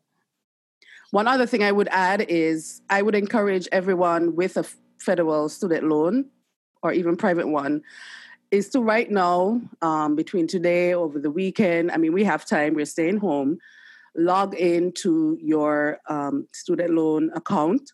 One 1.11 1.26
other 1.26 1.47
thing 1.47 1.64
I 1.64 1.73
would 1.73 1.88
add 1.90 2.26
is 2.28 2.83
I 2.88 3.02
would 3.02 3.16
encourage 3.16 3.66
everyone 3.73 4.37
with 4.37 4.57
a 4.57 4.64
federal 4.99 5.49
student 5.49 5.88
loan 5.88 6.30
or 6.83 6.92
even 6.92 7.16
private 7.16 7.49
one 7.49 7.83
is 8.50 8.69
to 8.71 8.80
right 8.80 9.11
now, 9.11 9.61
um, 9.80 10.16
between 10.16 10.47
today 10.47 10.92
over 10.92 11.19
the 11.19 11.30
weekend, 11.30 11.90
I 11.92 11.97
mean, 11.97 12.12
we 12.12 12.25
have 12.25 12.45
time, 12.45 12.75
we're 12.75 12.85
staying 12.85 13.19
home, 13.19 13.59
log 14.16 14.54
into 14.54 15.38
your 15.40 15.99
um, 16.09 16.49
student 16.52 16.95
loan 16.95 17.30
account, 17.35 17.92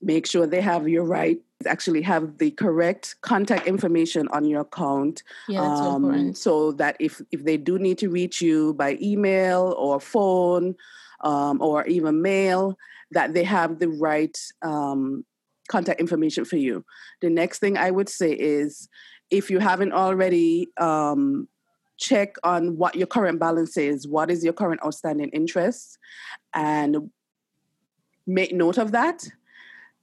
make 0.00 0.26
sure 0.26 0.46
they 0.46 0.60
have 0.60 0.88
your 0.88 1.04
right, 1.04 1.40
actually 1.66 2.02
have 2.02 2.38
the 2.38 2.52
correct 2.52 3.16
contact 3.22 3.66
information 3.66 4.28
on 4.28 4.44
your 4.44 4.60
account. 4.60 5.24
Yeah, 5.48 5.62
that's 5.62 5.80
um, 5.80 6.04
important. 6.04 6.38
So 6.38 6.72
that 6.72 6.96
if, 7.00 7.20
if 7.32 7.44
they 7.44 7.56
do 7.56 7.78
need 7.78 7.98
to 7.98 8.08
reach 8.08 8.40
you 8.40 8.74
by 8.74 8.96
email 9.02 9.74
or 9.76 9.98
phone 9.98 10.76
um, 11.22 11.60
or 11.60 11.84
even 11.86 12.22
mail, 12.22 12.78
that 13.10 13.34
they 13.34 13.42
have 13.42 13.80
the 13.80 13.88
right 13.88 14.38
um, 14.62 15.24
contact 15.68 16.00
information 16.00 16.44
for 16.44 16.56
you. 16.56 16.84
The 17.20 17.30
next 17.30 17.58
thing 17.58 17.76
I 17.76 17.90
would 17.90 18.08
say 18.08 18.30
is 18.30 18.88
if 19.30 19.50
you 19.50 19.58
haven't 19.58 19.92
already, 19.92 20.68
um, 20.78 21.48
check 21.98 22.36
on 22.44 22.76
what 22.76 22.94
your 22.94 23.06
current 23.06 23.40
balance 23.40 23.76
is. 23.76 24.06
What 24.06 24.30
is 24.30 24.44
your 24.44 24.52
current 24.52 24.80
outstanding 24.84 25.30
interest? 25.30 25.98
And 26.54 27.10
make 28.26 28.52
note 28.52 28.78
of 28.78 28.92
that. 28.92 29.26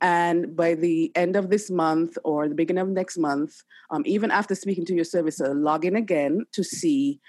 And 0.01 0.55
by 0.55 0.75
the 0.75 1.12
end 1.15 1.36
of 1.36 1.50
this 1.50 1.72
month 1.72 2.17
or 2.24 2.50
the 2.50 2.55
beginning 2.55 2.82
of 2.82 2.89
next 2.89 3.17
month, 3.17 3.63
um, 3.91 4.03
even 4.05 4.29
after 4.29 4.53
speaking 4.53 4.86
to 4.86 4.94
your 4.94 5.05
servicer, 5.05 5.55
log 5.55 5.86
in 5.86 5.96
again 5.96 6.46
to 6.51 6.63
see 6.63 7.22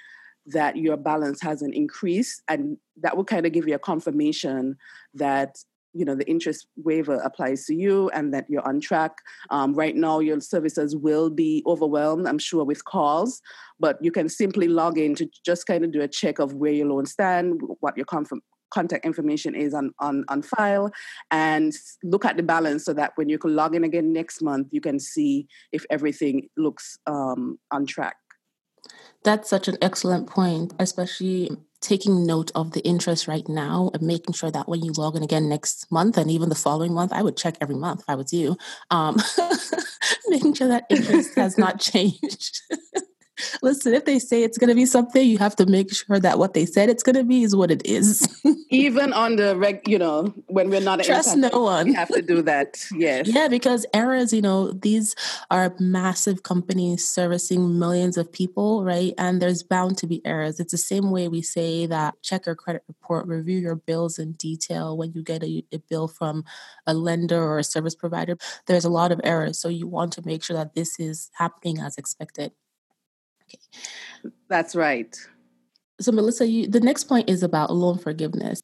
that 0.46 0.76
your 0.76 0.96
balance 0.96 1.40
hasn't 1.40 1.74
increased. 1.74 2.42
And 2.48 2.76
that 3.00 3.16
will 3.16 3.24
kind 3.24 3.46
of 3.46 3.52
give 3.52 3.68
you 3.68 3.74
a 3.74 3.78
confirmation 3.78 4.76
that 5.14 5.58
you 5.96 6.04
know 6.04 6.14
the 6.14 6.28
interest 6.28 6.66
waiver 6.76 7.16
applies 7.16 7.64
to 7.66 7.74
you 7.74 8.08
and 8.10 8.32
that 8.34 8.46
you're 8.48 8.66
on 8.66 8.80
track. 8.80 9.12
Um, 9.50 9.74
right 9.74 9.96
now 9.96 10.20
your 10.20 10.40
services 10.40 10.96
will 10.96 11.30
be 11.30 11.62
overwhelmed 11.66 12.26
i'm 12.26 12.38
sure 12.38 12.64
with 12.64 12.84
calls 12.84 13.40
but 13.78 13.98
you 14.00 14.10
can 14.10 14.28
simply 14.28 14.68
log 14.68 14.98
in 14.98 15.14
to 15.14 15.28
just 15.44 15.66
kind 15.66 15.84
of 15.84 15.92
do 15.92 16.00
a 16.02 16.08
check 16.08 16.38
of 16.38 16.54
where 16.54 16.72
your 16.72 16.86
loans 16.86 17.12
stand 17.12 17.60
what 17.80 17.96
your 17.96 18.06
contact 18.70 19.04
information 19.04 19.54
is 19.54 19.74
on, 19.74 19.92
on, 20.00 20.24
on 20.28 20.42
file 20.42 20.90
and 21.30 21.72
look 22.02 22.24
at 22.24 22.36
the 22.36 22.42
balance 22.42 22.84
so 22.84 22.92
that 22.92 23.12
when 23.16 23.28
you 23.28 23.38
can 23.38 23.54
log 23.54 23.74
in 23.74 23.84
again 23.84 24.12
next 24.12 24.42
month 24.42 24.68
you 24.70 24.80
can 24.80 24.98
see 24.98 25.46
if 25.72 25.84
everything 25.90 26.48
looks 26.56 26.98
um, 27.06 27.58
on 27.70 27.86
track. 27.86 28.16
That's 29.24 29.50
such 29.50 29.66
an 29.66 29.76
excellent 29.82 30.28
point, 30.28 30.72
especially 30.78 31.50
taking 31.86 32.26
note 32.26 32.50
of 32.54 32.72
the 32.72 32.80
interest 32.80 33.28
right 33.28 33.48
now 33.48 33.90
and 33.94 34.02
making 34.02 34.34
sure 34.34 34.50
that 34.50 34.68
when 34.68 34.82
you 34.82 34.92
log 34.92 35.16
in 35.16 35.22
again 35.22 35.48
next 35.48 35.90
month 35.90 36.18
and 36.18 36.30
even 36.30 36.48
the 36.48 36.54
following 36.54 36.92
month, 36.92 37.12
I 37.12 37.22
would 37.22 37.36
check 37.36 37.56
every 37.60 37.76
month 37.76 38.00
if 38.00 38.08
I 38.08 38.16
was 38.16 38.32
you, 38.32 38.56
um, 38.90 39.16
making 40.28 40.54
sure 40.54 40.68
that 40.68 40.86
interest 40.90 41.36
has 41.36 41.56
not 41.56 41.80
changed. 41.92 42.62
Listen, 43.62 43.94
if 43.94 44.04
they 44.04 44.18
say 44.18 44.42
it's 44.42 44.58
going 44.58 44.68
to 44.68 44.74
be 44.74 44.86
something, 44.86 45.26
you 45.26 45.38
have 45.38 45.56
to 45.56 45.66
make 45.66 45.94
sure 45.94 46.18
that 46.18 46.38
what 46.38 46.54
they 46.54 46.66
said 46.66 46.88
it's 46.88 47.02
going 47.02 47.16
to 47.16 47.24
be 47.24 47.42
is 47.42 47.54
what 47.54 47.70
it 47.70 47.84
is. 47.84 48.26
Even 48.70 49.12
on 49.12 49.36
the 49.36 49.56
reg, 49.56 49.86
you 49.88 49.98
know, 49.98 50.34
when 50.46 50.70
we're 50.70 50.80
not 50.80 51.02
trust 51.02 51.36
no 51.36 51.48
one, 51.50 51.86
we 51.86 51.94
have 51.94 52.08
to 52.08 52.22
do 52.22 52.42
that. 52.42 52.84
Yes, 52.92 53.28
yeah, 53.28 53.48
because 53.48 53.86
errors, 53.94 54.32
you 54.32 54.42
know, 54.42 54.72
these 54.72 55.14
are 55.50 55.74
massive 55.78 56.42
companies 56.42 57.08
servicing 57.08 57.78
millions 57.78 58.16
of 58.16 58.32
people, 58.32 58.84
right? 58.84 59.14
And 59.18 59.40
there's 59.40 59.62
bound 59.62 59.98
to 59.98 60.06
be 60.06 60.24
errors. 60.24 60.60
It's 60.60 60.72
the 60.72 60.78
same 60.78 61.10
way 61.10 61.28
we 61.28 61.42
say 61.42 61.86
that 61.86 62.14
check 62.22 62.46
your 62.46 62.54
credit 62.54 62.82
report, 62.88 63.26
review 63.26 63.58
your 63.58 63.76
bills 63.76 64.18
in 64.18 64.32
detail 64.32 64.96
when 64.96 65.12
you 65.12 65.22
get 65.22 65.42
a, 65.42 65.64
a 65.72 65.78
bill 65.78 66.08
from 66.08 66.44
a 66.86 66.94
lender 66.94 67.42
or 67.42 67.58
a 67.58 67.64
service 67.64 67.94
provider. 67.94 68.36
There's 68.66 68.84
a 68.84 68.90
lot 68.90 69.12
of 69.12 69.20
errors, 69.24 69.58
so 69.58 69.68
you 69.68 69.86
want 69.86 70.12
to 70.14 70.26
make 70.26 70.42
sure 70.42 70.56
that 70.56 70.74
this 70.74 70.98
is 70.98 71.30
happening 71.34 71.80
as 71.80 71.96
expected. 71.98 72.52
That's 74.48 74.74
right. 74.74 75.16
So, 76.00 76.12
Melisa, 76.12 76.50
you, 76.50 76.68
the 76.68 76.80
next 76.80 77.04
point 77.04 77.30
is 77.30 77.42
about 77.42 77.72
loan 77.72 77.98
forgiveness. 77.98 78.60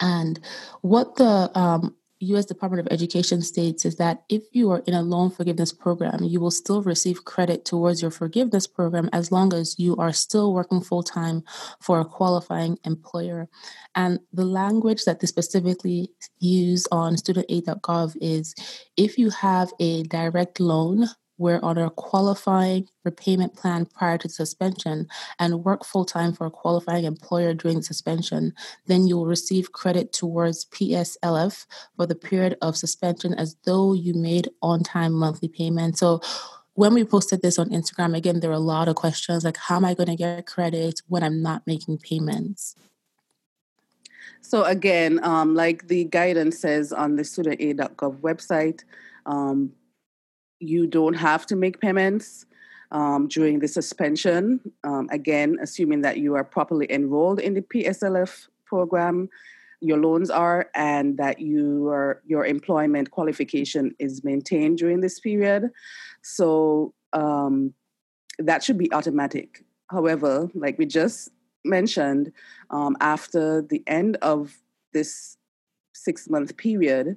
And 0.00 0.38
what 0.82 1.16
the 1.16 1.50
um, 1.58 1.96
US 2.20 2.46
Department 2.46 2.86
of 2.86 2.92
Education 2.92 3.42
states 3.42 3.84
is 3.84 3.96
that 3.96 4.22
if 4.28 4.42
you 4.52 4.70
are 4.70 4.82
in 4.86 4.94
a 4.94 5.02
loan 5.02 5.30
forgiveness 5.30 5.72
program, 5.72 6.22
you 6.22 6.40
will 6.40 6.50
still 6.50 6.82
receive 6.82 7.24
credit 7.24 7.64
towards 7.64 8.00
your 8.00 8.10
forgiveness 8.10 8.66
program 8.66 9.10
as 9.12 9.30
long 9.30 9.52
as 9.52 9.78
you 9.78 9.96
are 9.96 10.12
still 10.12 10.54
working 10.54 10.80
full 10.80 11.02
time 11.02 11.42
for 11.80 12.00
a 12.00 12.04
qualifying 12.04 12.78
employer. 12.84 13.48
And 13.94 14.20
the 14.32 14.44
language 14.44 15.04
that 15.04 15.20
they 15.20 15.26
specifically 15.26 16.10
use 16.38 16.86
on 16.90 17.16
studentaid.gov 17.16 18.16
is 18.20 18.54
if 18.96 19.18
you 19.18 19.30
have 19.30 19.72
a 19.78 20.02
direct 20.04 20.58
loan 20.58 21.06
were 21.38 21.62
on 21.64 21.78
a 21.78 21.90
qualifying 21.90 22.88
repayment 23.04 23.54
plan 23.54 23.86
prior 23.86 24.18
to 24.18 24.28
suspension 24.28 25.06
and 25.38 25.64
work 25.64 25.84
full 25.84 26.04
time 26.04 26.32
for 26.32 26.46
a 26.46 26.50
qualifying 26.50 27.04
employer 27.04 27.54
during 27.54 27.82
suspension, 27.82 28.52
then 28.86 29.06
you 29.06 29.16
will 29.16 29.26
receive 29.26 29.72
credit 29.72 30.12
towards 30.12 30.64
PSLF 30.66 31.66
for 31.96 32.06
the 32.06 32.14
period 32.14 32.56
of 32.62 32.76
suspension 32.76 33.34
as 33.34 33.56
though 33.64 33.92
you 33.92 34.14
made 34.14 34.48
on 34.62 34.82
time 34.82 35.12
monthly 35.12 35.48
payment. 35.48 35.98
So 35.98 36.20
when 36.74 36.92
we 36.92 37.04
posted 37.04 37.42
this 37.42 37.58
on 37.58 37.70
Instagram, 37.70 38.16
again, 38.16 38.40
there 38.40 38.50
were 38.50 38.56
a 38.56 38.60
lot 38.60 38.88
of 38.88 38.96
questions 38.96 39.44
like, 39.44 39.56
how 39.56 39.76
am 39.76 39.84
I 39.84 39.94
going 39.94 40.08
to 40.08 40.16
get 40.16 40.46
credit 40.46 41.00
when 41.08 41.22
I'm 41.22 41.42
not 41.42 41.66
making 41.66 41.98
payments? 41.98 42.76
So, 44.42 44.62
again, 44.62 45.18
um, 45.24 45.54
like 45.54 45.88
the 45.88 46.04
guidance 46.04 46.58
says 46.58 46.92
on 46.92 47.16
the 47.16 47.22
studentaid.gov 47.22 48.20
website, 48.20 48.84
um, 49.24 49.72
you 50.60 50.86
don't 50.86 51.14
have 51.14 51.46
to 51.46 51.56
make 51.56 51.80
payments 51.80 52.46
um, 52.92 53.28
during 53.28 53.58
the 53.58 53.68
suspension. 53.68 54.60
Um, 54.84 55.08
again, 55.10 55.56
assuming 55.60 56.02
that 56.02 56.18
you 56.18 56.34
are 56.34 56.44
properly 56.44 56.86
enrolled 56.90 57.40
in 57.40 57.54
the 57.54 57.62
PSLF 57.62 58.48
program, 58.64 59.28
your 59.80 59.98
loans 59.98 60.30
are, 60.30 60.70
and 60.74 61.18
that 61.18 61.40
you 61.40 61.88
are, 61.88 62.22
your 62.26 62.46
employment 62.46 63.10
qualification 63.10 63.94
is 63.98 64.24
maintained 64.24 64.78
during 64.78 65.00
this 65.00 65.20
period. 65.20 65.70
So 66.22 66.94
um, 67.12 67.74
that 68.38 68.64
should 68.64 68.78
be 68.78 68.92
automatic. 68.92 69.64
However, 69.88 70.48
like 70.54 70.78
we 70.78 70.86
just 70.86 71.30
mentioned, 71.64 72.32
um, 72.70 72.96
after 73.00 73.62
the 73.62 73.82
end 73.86 74.16
of 74.22 74.56
this 74.92 75.36
six 75.92 76.28
month 76.28 76.56
period, 76.56 77.16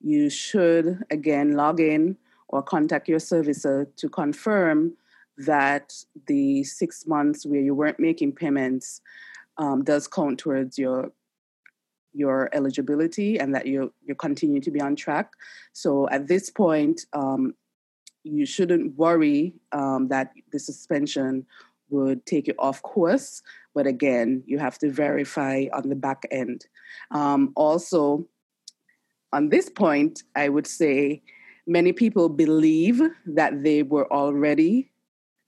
you 0.00 0.28
should 0.28 1.02
again 1.10 1.52
log 1.52 1.80
in 1.80 2.16
or 2.54 2.62
contact 2.62 3.08
your 3.08 3.18
servicer 3.18 3.84
to 3.96 4.08
confirm 4.08 4.94
that 5.36 5.92
the 6.28 6.62
six 6.62 7.04
months 7.04 7.44
where 7.44 7.60
you 7.60 7.74
weren't 7.74 7.98
making 7.98 8.30
payments 8.30 9.00
um, 9.58 9.82
does 9.82 10.06
count 10.06 10.38
towards 10.38 10.78
your 10.78 11.10
your 12.12 12.48
eligibility 12.52 13.40
and 13.40 13.52
that 13.52 13.66
you 13.66 13.92
you 14.06 14.14
continue 14.14 14.60
to 14.60 14.70
be 14.70 14.80
on 14.80 14.94
track. 14.94 15.32
So 15.72 16.08
at 16.10 16.28
this 16.28 16.48
point, 16.48 17.06
um, 17.12 17.54
you 18.22 18.46
shouldn't 18.46 18.96
worry 18.96 19.54
um, 19.72 20.06
that 20.08 20.30
the 20.52 20.60
suspension 20.60 21.44
would 21.90 22.24
take 22.24 22.46
you 22.46 22.54
off 22.60 22.80
course. 22.82 23.42
But 23.74 23.88
again, 23.88 24.44
you 24.46 24.60
have 24.60 24.78
to 24.78 24.92
verify 24.92 25.64
on 25.72 25.88
the 25.88 25.96
back 25.96 26.22
end. 26.30 26.66
Um, 27.10 27.52
also, 27.56 28.28
on 29.32 29.48
this 29.48 29.68
point, 29.68 30.22
I 30.36 30.48
would 30.48 30.68
say 30.68 31.22
many 31.66 31.92
people 31.92 32.28
believe 32.28 33.00
that 33.26 33.62
they 33.62 33.82
were 33.82 34.10
already 34.12 34.90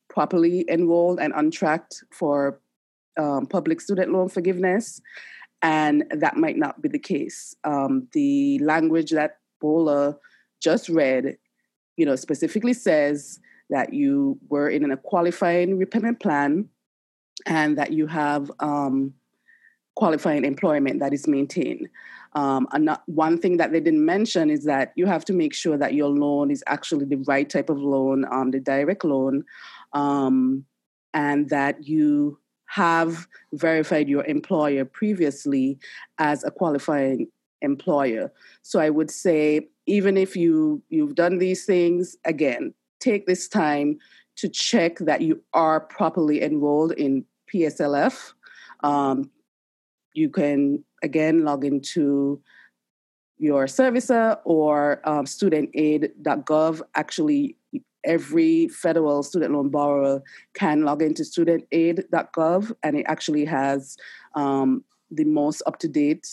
properly 0.08 0.64
enrolled 0.68 1.20
and 1.20 1.32
on 1.34 1.50
track 1.50 1.90
for 2.12 2.60
um, 3.18 3.46
public 3.46 3.80
student 3.80 4.12
loan 4.12 4.28
forgiveness, 4.28 5.00
and 5.62 6.04
that 6.10 6.36
might 6.36 6.56
not 6.56 6.80
be 6.80 6.88
the 6.88 6.98
case. 6.98 7.54
Um, 7.64 8.08
the 8.12 8.58
language 8.60 9.10
that 9.10 9.38
Bola 9.60 10.16
just 10.60 10.88
read, 10.88 11.36
you 11.96 12.06
know, 12.06 12.16
specifically 12.16 12.72
says 12.72 13.40
that 13.70 13.92
you 13.92 14.38
were 14.48 14.68
in 14.68 14.90
a 14.90 14.96
qualifying 14.96 15.78
repayment 15.78 16.20
plan 16.20 16.68
and 17.46 17.76
that 17.78 17.92
you 17.92 18.06
have 18.06 18.50
um, 18.60 19.14
qualifying 19.96 20.44
employment 20.44 21.00
that 21.00 21.12
is 21.12 21.26
maintained. 21.26 21.88
Um, 22.36 22.68
and 22.72 22.90
one 23.06 23.38
thing 23.38 23.56
that 23.56 23.72
they 23.72 23.80
didn't 23.80 24.04
mention 24.04 24.50
is 24.50 24.64
that 24.64 24.92
you 24.94 25.06
have 25.06 25.24
to 25.24 25.32
make 25.32 25.54
sure 25.54 25.78
that 25.78 25.94
your 25.94 26.10
loan 26.10 26.50
is 26.50 26.62
actually 26.66 27.06
the 27.06 27.24
right 27.26 27.48
type 27.48 27.70
of 27.70 27.78
loan, 27.78 28.26
um, 28.30 28.50
the 28.50 28.60
direct 28.60 29.04
loan, 29.04 29.42
um, 29.94 30.66
and 31.14 31.48
that 31.48 31.88
you 31.88 32.38
have 32.66 33.26
verified 33.54 34.06
your 34.06 34.22
employer 34.24 34.84
previously 34.84 35.78
as 36.18 36.44
a 36.44 36.50
qualifying 36.50 37.26
employer. 37.62 38.30
So 38.60 38.80
I 38.80 38.90
would 38.90 39.10
say, 39.10 39.68
even 39.86 40.18
if 40.18 40.36
you 40.36 40.82
you've 40.90 41.14
done 41.14 41.38
these 41.38 41.64
things, 41.64 42.18
again, 42.26 42.74
take 43.00 43.26
this 43.26 43.48
time 43.48 43.98
to 44.36 44.48
check 44.50 44.98
that 44.98 45.22
you 45.22 45.42
are 45.54 45.80
properly 45.80 46.42
enrolled 46.42 46.92
in 46.92 47.24
PSLF. 47.50 48.34
Um, 48.84 49.30
you 50.16 50.30
can 50.30 50.82
again 51.02 51.44
log 51.44 51.64
into 51.64 52.40
your 53.38 53.66
servicer 53.66 54.38
or 54.44 55.00
um, 55.04 55.26
studentaid.gov. 55.26 56.80
Actually, 56.94 57.56
every 58.04 58.68
federal 58.68 59.22
student 59.22 59.52
loan 59.52 59.68
borrower 59.68 60.22
can 60.54 60.82
log 60.82 61.02
into 61.02 61.22
studentaid.gov, 61.22 62.72
and 62.82 62.96
it 62.96 63.04
actually 63.08 63.44
has 63.44 63.96
um, 64.34 64.82
the 65.10 65.24
most 65.24 65.62
up 65.66 65.78
to 65.80 65.88
date 65.88 66.26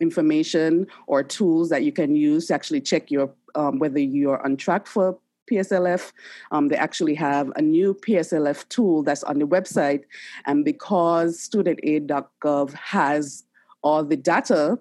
information 0.00 0.86
or 1.06 1.22
tools 1.22 1.68
that 1.68 1.84
you 1.84 1.92
can 1.92 2.16
use 2.16 2.48
to 2.48 2.54
actually 2.54 2.80
check 2.80 3.10
your 3.10 3.32
um, 3.54 3.78
whether 3.78 4.00
you're 4.00 4.44
on 4.44 4.56
track 4.56 4.88
for 4.88 5.16
PSLF. 5.50 6.12
Um, 6.50 6.68
they 6.68 6.76
actually 6.76 7.14
have 7.14 7.50
a 7.56 7.62
new 7.62 7.94
PSLF 7.94 8.68
tool 8.68 9.02
that's 9.02 9.24
on 9.24 9.38
the 9.38 9.46
website. 9.46 10.02
And 10.46 10.64
because 10.64 11.38
studentaid.gov 11.38 12.72
has 12.74 13.44
all 13.82 14.04
the 14.04 14.16
data 14.16 14.78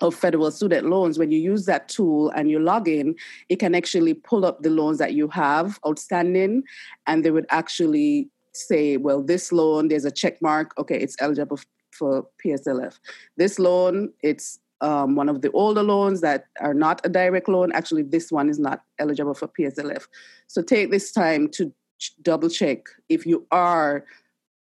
of 0.00 0.14
federal 0.14 0.50
student 0.50 0.88
loans, 0.88 1.18
when 1.18 1.30
you 1.30 1.38
use 1.38 1.66
that 1.66 1.88
tool 1.88 2.30
and 2.30 2.50
you 2.50 2.58
log 2.58 2.88
in, 2.88 3.14
it 3.48 3.56
can 3.56 3.74
actually 3.74 4.14
pull 4.14 4.44
up 4.44 4.62
the 4.62 4.70
loans 4.70 4.98
that 4.98 5.14
you 5.14 5.28
have 5.28 5.78
outstanding, 5.86 6.64
and 7.06 7.24
they 7.24 7.30
would 7.30 7.46
actually 7.50 8.28
say, 8.54 8.96
well, 8.96 9.22
this 9.22 9.52
loan, 9.52 9.88
there's 9.88 10.04
a 10.04 10.10
check 10.10 10.40
mark, 10.42 10.74
okay, 10.78 10.98
it's 10.98 11.16
eligible 11.20 11.58
for 11.92 12.26
PSLF. 12.44 12.98
This 13.36 13.58
loan, 13.58 14.12
it's 14.22 14.58
um, 14.82 15.14
one 15.14 15.28
of 15.28 15.40
the 15.40 15.50
older 15.52 15.82
loans 15.82 16.20
that 16.20 16.46
are 16.60 16.74
not 16.74 17.00
a 17.04 17.08
direct 17.08 17.48
loan. 17.48 17.72
Actually, 17.72 18.02
this 18.02 18.30
one 18.30 18.50
is 18.50 18.58
not 18.58 18.82
eligible 18.98 19.32
for 19.32 19.48
PSLF. 19.48 20.06
So 20.48 20.60
take 20.60 20.90
this 20.90 21.12
time 21.12 21.48
to 21.50 21.72
ch- 21.98 22.12
double 22.20 22.50
check 22.50 22.80
if 23.08 23.24
you 23.24 23.46
are 23.50 24.04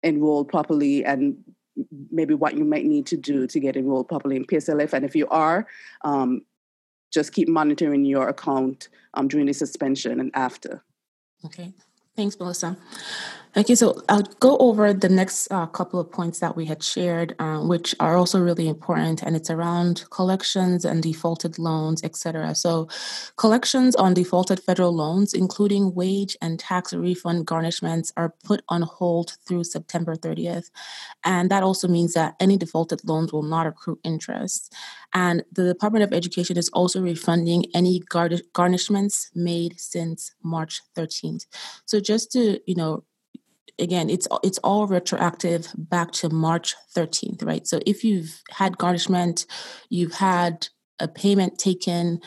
enrolled 0.04 0.49
properly 0.49 1.04
and 1.04 1.37
maybe 2.12 2.33
what 2.33 2.56
you 2.56 2.64
might 2.64 2.85
need 2.85 3.06
to 3.06 3.16
do 3.16 3.49
to 3.49 3.59
get 3.59 3.76
enrolled 3.76 4.09
properly 4.09 4.37
in 4.37 4.44
PSLF. 4.44 4.92
And 4.92 5.04
if 5.04 5.16
you 5.16 5.26
are, 5.28 5.66
um, 6.02 6.42
just 7.12 7.33
keep 7.33 7.49
monitoring 7.49 8.04
your 8.04 8.28
account 8.28 8.88
um, 9.14 9.26
during 9.28 9.47
the 9.47 9.52
suspension 9.52 10.21
and 10.21 10.30
after. 10.35 10.85
Okay. 11.44 11.73
Thanks, 12.16 12.37
Melisa. 12.37 12.76
Okay, 13.56 13.76
so 13.76 14.02
I'll 14.08 14.23
go 14.40 14.56
over 14.58 14.92
the 14.92 15.08
next 15.08 15.46
uh, 15.52 15.66
couple 15.66 16.00
of 16.00 16.11
points 16.11 16.40
that 16.40 16.56
we 16.56 16.64
had 16.64 16.82
shared, 16.82 17.37
uh, 17.38 17.61
which 17.61 17.94
are 18.00 18.16
also 18.16 18.40
really 18.40 18.66
important, 18.66 19.23
and 19.23 19.37
it's 19.37 19.49
around 19.49 20.04
collections 20.11 20.84
and 20.84 21.00
defaulted 21.00 21.56
loans, 21.56 22.02
etc. 22.02 22.56
So, 22.56 22.88
collections 23.37 23.94
on 23.94 24.12
defaulted 24.12 24.59
federal 24.59 24.92
loans, 24.92 25.33
including 25.33 25.94
wage 25.94 26.37
and 26.42 26.59
tax 26.59 26.92
refund 26.92 27.46
garnishments, 27.46 28.12
are 28.16 28.35
put 28.42 28.64
on 28.68 28.83
hold 28.83 29.37
through 29.46 29.62
September 29.62 30.16
30th, 30.16 30.72
and 31.24 31.48
that 31.48 31.62
also 31.62 31.87
means 31.87 32.14
that 32.14 32.35
any 32.40 32.57
defaulted 32.57 33.02
loans 33.05 33.33
will 33.33 33.44
not 33.44 33.68
accrue 33.68 34.00
interest. 34.02 34.74
And 35.12 35.44
the 35.52 35.62
Department 35.62 36.02
of 36.02 36.12
Education 36.12 36.57
is 36.57 36.70
also 36.70 37.00
refunding 37.00 37.66
any 37.72 38.00
garnishments 38.00 39.29
made 39.33 39.79
since 39.79 40.33
March 40.42 40.83
13th. 40.96 41.46
So, 41.87 42.00
just 42.00 42.33
to 42.33 42.59
you 42.66 42.74
know 42.74 43.05
again 43.78 44.08
it's 44.08 44.28
it's 44.42 44.58
all 44.58 44.87
retroactive 44.87 45.68
back 45.76 46.12
to 46.12 46.28
March 46.28 46.74
13th 46.96 47.44
right? 47.44 47.66
So 47.66 47.80
if 47.87 48.04
you've 48.04 48.42
had 48.50 48.78
garnishment 48.78 49.46
you've 49.88 50.14
had 50.14 50.68
a 51.00 51.08
payment 51.08 51.58
taken 51.58 52.20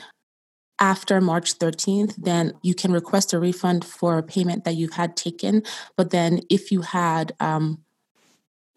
after 0.80 1.22
March 1.22 1.58
13th 1.58 2.16
then 2.18 2.54
you 2.62 2.76
can 2.76 2.92
request 2.92 3.34
a 3.34 3.40
refund 3.40 3.86
for 3.86 4.18
a 4.18 4.24
payment 4.24 4.64
that 4.66 4.76
you've 4.76 4.94
had 4.94 5.16
taken. 5.16 5.64
But 5.96 6.12
then 6.12 6.42
if 6.50 6.72
you 6.72 6.82
had 6.82 7.34
um, 7.40 7.84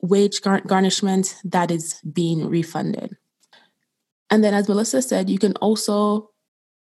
wage 0.00 0.40
gar- 0.40 0.62
garnishment 0.62 1.37
that 1.44 1.70
is 1.70 2.00
being 2.12 2.48
refunded. 2.48 3.16
And 4.30 4.44
then 4.44 4.54
as 4.54 4.68
Melisa 4.68 5.02
said 5.02 5.28
you 5.28 5.38
can 5.38 5.54
also 5.56 6.30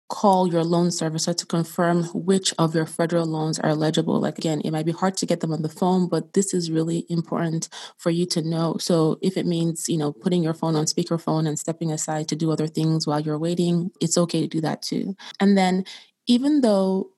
call 0.08 0.48
your 0.48 0.64
loan 0.64 0.88
servicer 0.88 1.36
to 1.36 1.46
confirm 1.46 2.04
which 2.14 2.54
of 2.58 2.74
your 2.74 2.86
federal 2.86 3.26
loans 3.26 3.58
are 3.58 3.70
eligible. 3.70 4.18
Like 4.20 4.38
again, 4.38 4.62
it 4.64 4.70
might 4.70 4.86
be 4.86 4.92
hard 4.92 5.16
to 5.18 5.26
get 5.26 5.40
them 5.40 5.52
on 5.52 5.62
the 5.62 5.68
phone, 5.68 6.08
but 6.08 6.32
this 6.32 6.54
is 6.54 6.70
really 6.70 7.04
important 7.08 7.68
for 7.98 8.10
you 8.10 8.24
to 8.26 8.42
know. 8.42 8.76
So 8.80 9.18
if 9.20 9.36
it 9.36 9.46
means, 9.46 9.88
you 9.88 9.98
know, 9.98 10.12
putting 10.12 10.42
your 10.42 10.54
phone 10.54 10.76
on 10.76 10.86
speakerphone 10.86 11.46
and 11.46 11.58
stepping 11.58 11.92
aside 11.92 12.28
to 12.28 12.36
do 12.36 12.50
other 12.50 12.66
things 12.66 13.06
while 13.06 13.20
you're 13.20 13.38
waiting, 13.38 13.90
it's 14.00 14.16
okay 14.16 14.40
to 14.40 14.48
do 14.48 14.60
that 14.62 14.82
too. 14.82 15.14
And 15.40 15.58
then 15.58 15.84
even 16.26 16.62
though 16.62 17.10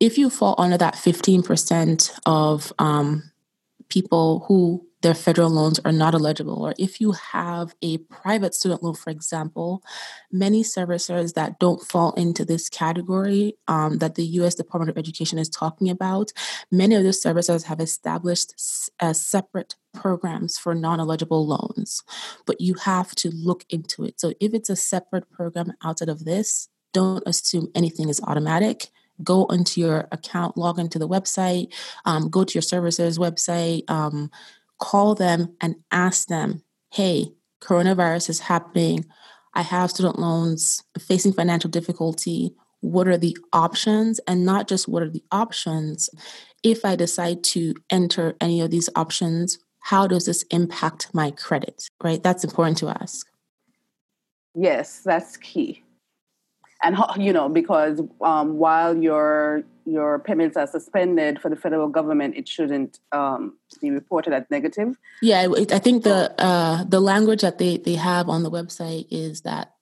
if 0.00 0.18
you 0.18 0.28
fall 0.28 0.54
under 0.58 0.76
that 0.76 0.94
15% 0.96 2.20
of 2.26 2.72
um, 2.78 3.30
people 3.88 4.44
who 4.48 4.86
their 5.04 5.14
federal 5.14 5.50
loans 5.50 5.78
are 5.84 5.92
not 5.92 6.14
eligible. 6.14 6.64
Or 6.64 6.72
if 6.78 6.98
you 6.98 7.12
have 7.12 7.74
a 7.82 7.98
private 7.98 8.54
student 8.54 8.82
loan, 8.82 8.94
for 8.94 9.10
example, 9.10 9.84
many 10.32 10.62
servicers 10.62 11.34
that 11.34 11.58
don't 11.58 11.82
fall 11.82 12.12
into 12.12 12.42
this 12.42 12.70
category 12.70 13.58
um, 13.68 13.98
that 13.98 14.14
the 14.14 14.24
US 14.40 14.54
Department 14.54 14.88
of 14.88 14.96
Education 14.96 15.38
is 15.38 15.50
talking 15.50 15.90
about, 15.90 16.32
many 16.72 16.94
of 16.94 17.04
those 17.04 17.22
servicers 17.22 17.64
have 17.64 17.80
established 17.80 18.54
uh, 18.98 19.12
separate 19.12 19.74
programs 19.92 20.56
for 20.56 20.74
non 20.74 21.00
eligible 21.00 21.46
loans. 21.46 22.02
But 22.46 22.62
you 22.62 22.72
have 22.74 23.14
to 23.16 23.30
look 23.30 23.66
into 23.68 24.04
it. 24.04 24.18
So 24.18 24.32
if 24.40 24.54
it's 24.54 24.70
a 24.70 24.76
separate 24.76 25.30
program 25.30 25.74
outside 25.84 26.08
of 26.08 26.24
this, 26.24 26.70
don't 26.94 27.22
assume 27.26 27.68
anything 27.74 28.08
is 28.08 28.22
automatic 28.26 28.90
go 29.22 29.46
into 29.46 29.80
your 29.80 30.08
account, 30.10 30.56
log 30.56 30.76
into 30.76 30.98
the 30.98 31.08
website, 31.08 31.72
um, 32.04 32.28
go 32.28 32.42
to 32.42 32.52
your 32.52 32.62
services 32.62 33.16
website, 33.16 33.88
um, 33.88 34.28
call 34.78 35.14
them 35.14 35.56
and 35.60 35.76
ask 35.90 36.28
them, 36.28 36.62
hey, 36.92 37.28
coronavirus 37.62 38.30
is 38.30 38.40
happening. 38.40 39.04
I 39.54 39.62
have 39.62 39.90
student 39.90 40.18
loans, 40.18 40.82
facing 40.98 41.32
financial 41.32 41.70
difficulty. 41.70 42.54
What 42.80 43.08
are 43.08 43.16
the 43.16 43.36
options? 43.52 44.20
And 44.26 44.44
not 44.44 44.68
just 44.68 44.88
what 44.88 45.02
are 45.02 45.10
the 45.10 45.24
options. 45.30 46.10
If 46.62 46.84
I 46.84 46.96
decide 46.96 47.44
to 47.44 47.74
enter 47.90 48.34
any 48.40 48.60
of 48.60 48.70
these 48.70 48.88
options, 48.96 49.58
how 49.80 50.06
does 50.06 50.26
this 50.26 50.42
impact 50.50 51.08
my 51.12 51.30
credit? 51.30 51.88
Right? 52.02 52.22
That's 52.22 52.44
important 52.44 52.78
to 52.78 52.88
ask. 52.88 53.26
Yes, 54.54 55.00
that's 55.00 55.36
key 55.36 55.83
and 56.84 56.96
you 57.16 57.32
know 57.32 57.48
because 57.48 58.00
um, 58.20 58.58
while 58.58 58.96
your 58.96 59.64
your 59.86 60.18
payments 60.18 60.56
are 60.56 60.66
suspended 60.66 61.40
for 61.40 61.50
the 61.50 61.56
federal 61.56 61.88
government, 61.88 62.36
it 62.36 62.48
shouldn't 62.48 63.00
um, 63.12 63.58
be 63.80 63.90
reported 63.90 64.32
as 64.32 64.44
negative. 64.50 64.96
Yeah, 65.20 65.48
I 65.70 65.78
think 65.78 66.04
the 66.04 66.32
uh, 66.40 66.84
the 66.84 67.00
language 67.00 67.40
that 67.40 67.58
they 67.58 67.78
they 67.78 67.94
have 67.94 68.28
on 68.28 68.42
the 68.42 68.50
website 68.50 69.06
is 69.10 69.42
that 69.42 69.72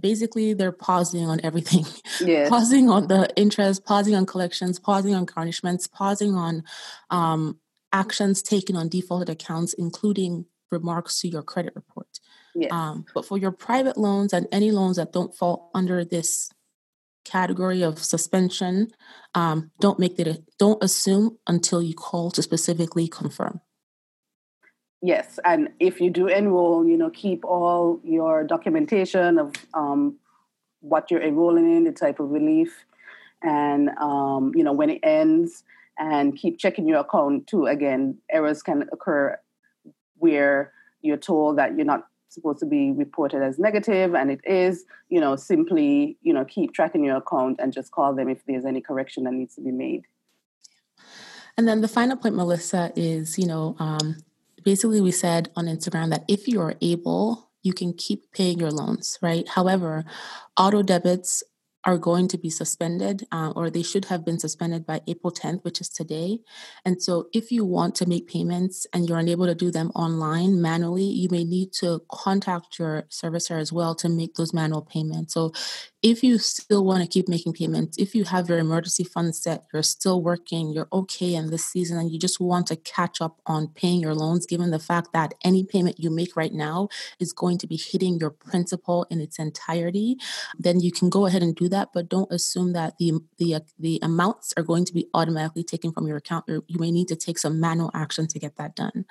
basically 0.00 0.54
they're 0.54 0.72
pausing 0.72 1.26
on 1.26 1.40
everything 1.44 1.84
yes. 2.20 2.48
pausing 2.48 2.90
on 2.90 3.06
the 3.06 3.30
interest 3.36 3.84
pausing 3.84 4.16
on 4.16 4.26
collections 4.26 4.80
pausing 4.80 5.14
on 5.14 5.24
garnishments 5.24 5.88
pausing 5.88 6.34
on 6.34 6.64
um, 7.10 7.60
actions 7.92 8.42
taken 8.42 8.74
on 8.74 8.88
defaulted 8.88 9.28
accounts 9.28 9.72
including 9.74 10.46
remarks 10.72 11.20
to 11.20 11.28
your 11.28 11.42
credit 11.42 11.72
report 11.76 12.08
Yes. 12.54 12.70
Um, 12.72 13.04
but 13.14 13.24
for 13.24 13.36
your 13.36 13.50
private 13.50 13.96
loans 13.96 14.32
and 14.32 14.46
any 14.52 14.70
loans 14.70 14.96
that 14.96 15.12
don't 15.12 15.34
fall 15.34 15.70
under 15.74 16.04
this 16.04 16.50
category 17.24 17.82
of 17.82 17.98
suspension, 17.98 18.92
um, 19.34 19.70
don't 19.80 19.98
make 19.98 20.16
that. 20.16 20.44
Don't 20.58 20.82
assume 20.82 21.38
until 21.46 21.82
you 21.82 21.94
call 21.94 22.30
to 22.32 22.42
specifically 22.42 23.08
confirm. 23.08 23.60
Yes, 25.02 25.38
and 25.44 25.68
if 25.80 26.00
you 26.00 26.10
do 26.10 26.28
enroll, 26.28 26.86
you 26.86 26.96
know, 26.96 27.10
keep 27.10 27.44
all 27.44 28.00
your 28.04 28.44
documentation 28.44 29.38
of 29.38 29.52
um, 29.74 30.16
what 30.80 31.10
you're 31.10 31.22
enrolling 31.22 31.76
in, 31.76 31.84
the 31.84 31.92
type 31.92 32.20
of 32.20 32.30
relief, 32.30 32.86
and 33.42 33.90
um, 34.00 34.52
you 34.54 34.64
know 34.64 34.72
when 34.72 34.90
it 34.90 35.00
ends, 35.02 35.64
and 35.98 36.36
keep 36.36 36.58
checking 36.58 36.88
your 36.88 37.00
account 37.00 37.46
too. 37.46 37.66
Again, 37.66 38.16
errors 38.30 38.62
can 38.62 38.88
occur 38.92 39.38
where 40.16 40.72
you're 41.02 41.18
told 41.18 41.58
that 41.58 41.76
you're 41.76 41.84
not 41.84 42.06
supposed 42.34 42.58
to 42.58 42.66
be 42.66 42.92
reported 42.92 43.42
as 43.42 43.58
negative 43.58 44.14
and 44.14 44.30
it 44.30 44.40
is 44.44 44.84
you 45.08 45.20
know 45.20 45.36
simply 45.36 46.16
you 46.22 46.32
know 46.32 46.44
keep 46.44 46.72
tracking 46.72 47.04
your 47.04 47.16
account 47.16 47.58
and 47.60 47.72
just 47.72 47.90
call 47.92 48.14
them 48.14 48.28
if 48.28 48.44
there's 48.46 48.64
any 48.64 48.80
correction 48.80 49.24
that 49.24 49.32
needs 49.32 49.54
to 49.54 49.60
be 49.60 49.70
made 49.70 50.02
and 51.56 51.68
then 51.68 51.80
the 51.80 51.88
final 51.88 52.16
point 52.16 52.34
melisa 52.34 52.92
is 52.96 53.38
you 53.38 53.46
know 53.46 53.76
um, 53.78 54.16
basically 54.64 55.00
we 55.00 55.10
said 55.10 55.50
on 55.56 55.66
instagram 55.66 56.10
that 56.10 56.24
if 56.28 56.48
you 56.48 56.60
are 56.60 56.74
able 56.80 57.50
you 57.64 57.72
can 57.72 57.94
keep 57.94 58.30
paying 58.30 58.60
your 58.60 58.70
loans, 58.70 59.18
right? 59.20 59.48
However, 59.48 60.04
auto 60.56 60.82
debits 60.82 61.42
are 61.84 61.98
going 61.98 62.28
to 62.28 62.38
be 62.38 62.50
suspended, 62.50 63.26
uh, 63.32 63.52
or 63.54 63.70
they 63.70 63.82
should 63.82 64.06
have 64.06 64.24
been 64.24 64.38
suspended 64.38 64.86
by 64.86 65.00
April 65.06 65.32
10th, 65.32 65.62
which 65.64 65.80
is 65.80 65.88
today. 65.88 66.38
And 66.84 67.02
so, 67.02 67.28
if 67.32 67.52
you 67.52 67.64
want 67.64 67.94
to 67.96 68.06
make 68.06 68.26
payments 68.26 68.86
and 68.92 69.08
you're 69.08 69.18
unable 69.18 69.46
to 69.46 69.54
do 69.54 69.70
them 69.70 69.90
online 69.94 70.60
manually, 70.60 71.04
you 71.04 71.28
may 71.30 71.44
need 71.44 71.72
to 71.74 72.02
contact 72.10 72.78
your 72.78 73.04
servicer 73.10 73.58
as 73.60 73.72
well 73.72 73.94
to 73.96 74.08
make 74.08 74.34
those 74.34 74.52
manual 74.54 74.82
payments. 74.82 75.34
So, 75.34 75.52
if 76.02 76.22
you 76.22 76.38
still 76.38 76.84
want 76.84 77.02
to 77.02 77.08
keep 77.08 77.28
making 77.28 77.54
payments, 77.54 77.96
if 77.98 78.14
you 78.14 78.24
have 78.24 78.48
your 78.48 78.58
emergency 78.58 79.04
fund 79.04 79.34
set, 79.34 79.64
you're 79.72 79.82
still 79.82 80.22
working, 80.22 80.70
you're 80.70 80.88
okay 80.92 81.34
in 81.34 81.50
this 81.50 81.64
season, 81.64 81.98
and 81.98 82.10
you 82.10 82.18
just 82.18 82.40
want 82.40 82.66
to 82.66 82.76
catch 82.76 83.22
up 83.22 83.40
on 83.46 83.68
paying 83.68 84.00
your 84.00 84.14
loans, 84.14 84.44
given 84.44 84.70
the 84.70 84.78
fact 84.78 85.14
that 85.14 85.32
any 85.42 85.64
payment 85.64 85.98
you 85.98 86.10
make 86.10 86.36
right 86.36 86.52
now 86.52 86.88
is 87.18 87.32
going 87.32 87.56
to 87.58 87.66
be 87.66 87.76
hitting 87.76 88.18
your 88.18 88.30
principal 88.30 89.06
in 89.10 89.20
its 89.20 89.38
entirety, 89.38 90.16
then 90.58 90.78
you 90.80 90.92
can 90.92 91.08
go 91.08 91.24
ahead 91.26 91.42
and 91.42 91.54
do 91.56 91.68
that. 91.70 91.73
But 91.92 92.08
don't 92.08 92.30
assume 92.32 92.72
that 92.72 92.98
the 92.98 93.20
the 93.38 93.56
uh, 93.56 93.60
the 93.78 93.98
amounts 94.02 94.52
are 94.56 94.62
going 94.62 94.84
to 94.86 94.92
be 94.92 95.08
automatically 95.14 95.64
taken 95.64 95.92
from 95.92 96.06
your 96.06 96.18
account. 96.18 96.44
You 96.48 96.78
may 96.78 96.90
need 96.90 97.08
to 97.08 97.16
take 97.16 97.38
some 97.38 97.60
manual 97.60 97.90
action 97.94 98.26
to 98.28 98.38
get 98.38 98.56
that 98.56 98.76
done. 98.76 99.04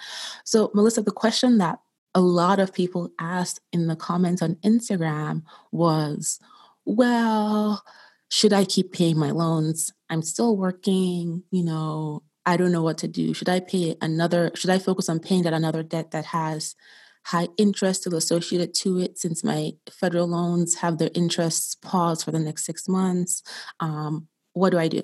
So, 0.44 0.70
Melisa, 0.70 1.04
the 1.04 1.12
question 1.12 1.58
that 1.60 1.80
a 2.16 2.22
lot 2.22 2.60
of 2.60 2.74
people 2.74 3.12
asked 3.20 3.60
in 3.72 3.88
the 3.88 3.96
comments 3.96 4.42
on 4.42 4.56
Instagram 4.64 5.44
was 5.72 6.40
well, 6.86 7.84
should 8.30 8.54
I 8.54 8.66
keep 8.66 8.92
paying 8.92 9.18
my 9.18 9.32
loans? 9.32 9.94
I'm 10.10 10.22
still 10.22 10.58
working, 10.58 11.44
you 11.52 11.64
know, 11.64 12.24
I 12.46 12.58
don't 12.58 12.72
know 12.72 12.84
what 12.84 12.98
to 13.00 13.08
do. 13.08 13.34
Should 13.34 13.50
I 13.50 13.60
pay 13.60 13.96
another, 14.02 14.52
should 14.56 14.70
I 14.70 14.80
focus 14.80 15.08
on 15.08 15.20
paying 15.20 15.44
that 15.44 15.54
another 15.54 15.84
debt 15.84 16.12
that 16.12 16.26
has 16.26 16.76
high 17.26 17.48
interest 17.58 18.02
still 18.02 18.16
associated 18.16 18.74
to 18.74 19.00
it 19.00 19.18
since 19.18 19.44
my 19.44 19.72
federal 19.90 20.28
loans 20.28 20.76
have 20.76 20.98
their 20.98 21.12
interests 21.14 21.76
paused 21.76 22.26
for 22.26 22.32
the 22.32 22.40
next 22.40 22.66
six 22.66 22.88
months? 22.88 23.44
Um, 23.80 24.28
what 24.54 24.72
do 24.72 24.78
I 24.78 24.88
do? 24.88 25.02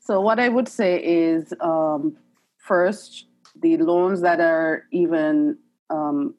So, 0.00 0.20
what 0.20 0.38
I 0.38 0.48
would 0.48 0.68
say 0.68 1.02
is 1.02 1.52
um, 1.60 2.16
first, 2.58 3.26
the 3.60 3.76
loans 3.78 4.20
that 4.20 4.40
are 4.40 4.84
even 4.90 5.58
um, 5.90 6.34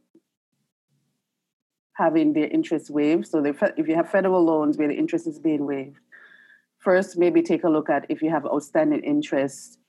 having 1.95 2.33
their 2.33 2.47
interest 2.47 2.89
waived. 2.89 3.27
So 3.27 3.43
if 3.43 3.87
you 3.87 3.95
have 3.95 4.09
federal 4.09 4.43
loans 4.43 4.77
where 4.77 4.87
the 4.87 4.95
interest 4.95 5.27
is 5.27 5.39
being 5.39 5.65
waived, 5.65 5.97
first 6.79 7.17
maybe 7.17 7.41
take 7.41 7.63
a 7.63 7.69
look 7.69 7.89
at 7.89 8.05
if 8.09 8.21
you 8.21 8.29
have 8.29 8.45
outstanding 8.45 9.01
interest 9.01 9.79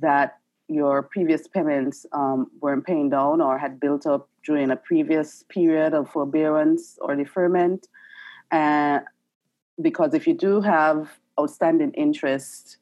that 0.00 0.38
your 0.72 1.02
previous 1.02 1.46
payments 1.46 2.06
um, 2.12 2.50
weren't 2.60 2.86
paying 2.86 3.10
down 3.10 3.40
or 3.40 3.58
had 3.58 3.78
built 3.78 4.06
up 4.06 4.28
during 4.44 4.70
a 4.70 4.76
previous 4.76 5.44
period 5.48 5.94
of 5.94 6.10
forbearance 6.10 6.98
or 7.00 7.14
deferment. 7.14 7.88
And 8.50 9.02
because 9.80 10.14
if 10.14 10.26
you 10.26 10.34
do 10.34 10.60
have 10.60 11.10
outstanding 11.40 11.92
interest, 11.92 12.78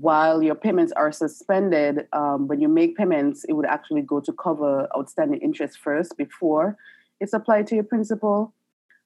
while 0.00 0.42
your 0.42 0.54
payments 0.54 0.92
are 0.92 1.10
suspended, 1.10 2.06
um, 2.12 2.46
when 2.46 2.60
you 2.60 2.68
make 2.68 2.96
payments, 2.96 3.44
it 3.44 3.54
would 3.54 3.66
actually 3.66 4.02
go 4.02 4.20
to 4.20 4.32
cover 4.32 4.88
outstanding 4.96 5.40
interest 5.40 5.78
first 5.78 6.16
before 6.16 6.76
it's 7.20 7.34
applied 7.34 7.66
to 7.68 7.74
your 7.74 7.84
principal. 7.84 8.52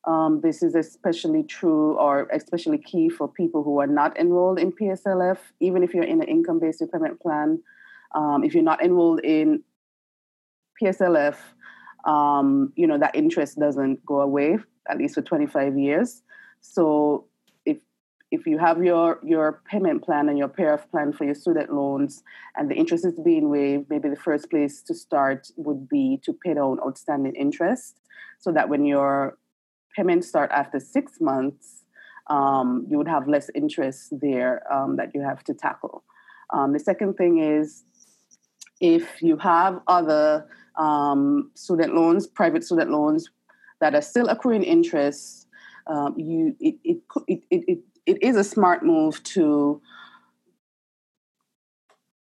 Um, 0.07 0.41
this 0.43 0.63
is 0.63 0.75
especially 0.75 1.43
true 1.43 1.95
or 1.99 2.29
especially 2.33 2.79
key 2.79 3.09
for 3.09 3.27
people 3.27 3.63
who 3.63 3.81
are 3.81 3.87
not 3.87 4.19
enrolled 4.19 4.59
in 4.59 4.71
PSLF, 4.71 5.39
even 5.61 5.83
if 5.83 5.95
you're 5.95 6.05
in 6.05 6.23
an 6.23 6.29
income 6.29 6.61
based 6.61 6.81
repayment 6.81 7.21
plan. 7.21 7.63
Um, 8.15 8.45
if 8.45 8.55
you're 8.55 8.63
not 8.63 8.83
enrolled 8.83 9.21
in 9.21 9.63
PSLF, 10.81 11.37
um, 12.05 12.73
you 12.77 12.87
know, 12.87 12.99
that 12.99 13.15
interest 13.15 13.59
doesn't 13.59 14.05
go 14.05 14.21
away, 14.21 14.59
at 14.89 14.99
least 14.99 15.15
for 15.15 15.23
25 15.23 15.79
years. 15.79 16.23
So 16.61 17.27
if 17.65 17.79
if 18.31 18.47
you 18.47 18.59
have 18.59 18.83
your 18.83 19.19
your 19.23 19.63
payment 19.71 20.05
plan 20.05 20.29
and 20.29 20.39
your 20.39 20.49
payoff 20.49 20.91
plan 20.91 21.13
for 21.13 21.25
your 21.25 21.35
student 21.35 21.73
loans 21.73 22.23
and 22.57 22.71
the 22.71 22.75
interest 22.75 23.05
is 23.05 23.19
being 23.25 23.49
waived, 23.51 23.89
maybe 23.91 24.09
the 24.09 24.17
first 24.17 24.51
place 24.51 24.83
to 24.83 24.95
start 24.95 25.49
would 25.57 25.89
be 25.89 26.21
to 26.25 26.33
pay 26.33 26.55
down 26.55 26.79
outstanding 26.87 27.35
interest 27.35 28.01
so 28.39 28.53
that 28.53 28.69
when 28.69 28.85
your 28.85 29.39
payments 29.97 30.29
start 30.29 30.51
after 30.51 30.81
six 30.81 31.21
months, 31.21 31.85
um, 32.29 32.87
you 32.91 32.99
would 32.99 33.09
have 33.09 33.29
less 33.29 33.51
interest 33.55 34.13
there 34.21 34.61
um, 34.73 34.97
that 34.97 35.15
you 35.15 35.23
have 35.23 35.45
to 35.45 35.55
tackle. 35.55 36.05
Um, 36.53 36.73
the 36.73 36.79
second 36.79 37.15
thing 37.15 37.39
is 37.39 37.85
if 38.85 39.23
you 39.23 39.39
have 39.39 39.81
other 39.87 40.47
um, 40.77 41.51
student 41.55 41.95
loans, 41.95 42.27
private 42.27 42.63
student 42.63 42.91
loans 42.91 43.31
that 43.81 43.95
are 43.95 44.03
still 44.03 44.29
accruing 44.29 44.63
interest, 44.63 45.47
um, 45.87 46.15
you 46.19 46.55
it, 46.61 46.75
it, 46.85 46.99
it, 47.27 47.43
it, 47.51 47.79
it 48.05 48.23
is 48.23 48.37
a 48.37 48.45
smart 48.45 48.85
move 48.85 49.23
to 49.23 49.81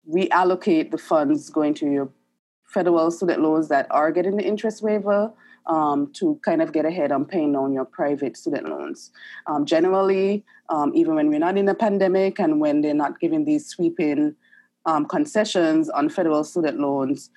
reallocate 0.07 0.91
the 0.91 0.99
funds 0.99 1.49
going 1.49 1.73
to 1.73 1.89
your 1.89 2.09
federal 2.63 3.09
student 3.09 3.41
loans 3.41 3.67
that 3.69 3.87
are 3.89 4.11
getting 4.11 4.37
the 4.37 4.45
interest 4.45 4.83
waiver 4.83 5.31
um, 5.65 6.11
to 6.13 6.39
kind 6.45 6.61
of 6.61 6.71
get 6.71 6.85
ahead 6.85 7.11
on 7.11 7.25
paying 7.25 7.55
on 7.55 7.73
your 7.73 7.85
private 7.85 8.37
student 8.37 8.69
loans. 8.69 9.09
Um, 9.47 9.65
generally, 9.65 10.43
um, 10.69 10.91
even 10.93 11.15
when 11.15 11.29
we're 11.29 11.39
not 11.39 11.57
in 11.57 11.67
a 11.69 11.73
pandemic 11.73 12.39
and 12.39 12.59
when 12.59 12.81
they're 12.81 12.93
not 12.93 13.19
giving 13.19 13.45
these 13.45 13.65
sweeping 13.65 14.35
um, 14.85 15.05
concessions 15.05 15.89
on 15.89 16.09
federal 16.09 16.43
student 16.43 16.79
loans, 16.79 17.29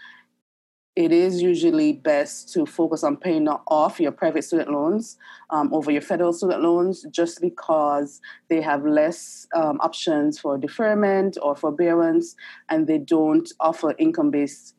it 0.99 1.13
is 1.13 1.41
usually 1.41 1.93
best 1.93 2.53
to 2.53 2.67
focus 2.67 3.05
on 3.05 3.17
paying 3.17 3.47
off 3.47 4.01
your 4.01 4.11
private 4.11 4.43
student 4.43 4.73
loans 4.73 5.17
um, 5.51 5.73
over 5.73 5.93
your 5.93 6.03
federal 6.03 6.33
student 6.33 6.61
loans 6.61 7.07
just 7.13 7.41
because 7.41 8.21
they 8.49 8.61
have 8.61 8.85
less 8.85 9.47
um, 9.55 9.79
options 9.81 10.41
for 10.41 10.59
deferment 10.59 11.39
or 11.41 11.55
forbearance 11.55 12.35
and 12.69 12.89
they 12.89 12.99
don't 12.99 13.53
offer 13.61 13.95
income 13.99 14.33
based 14.33 14.75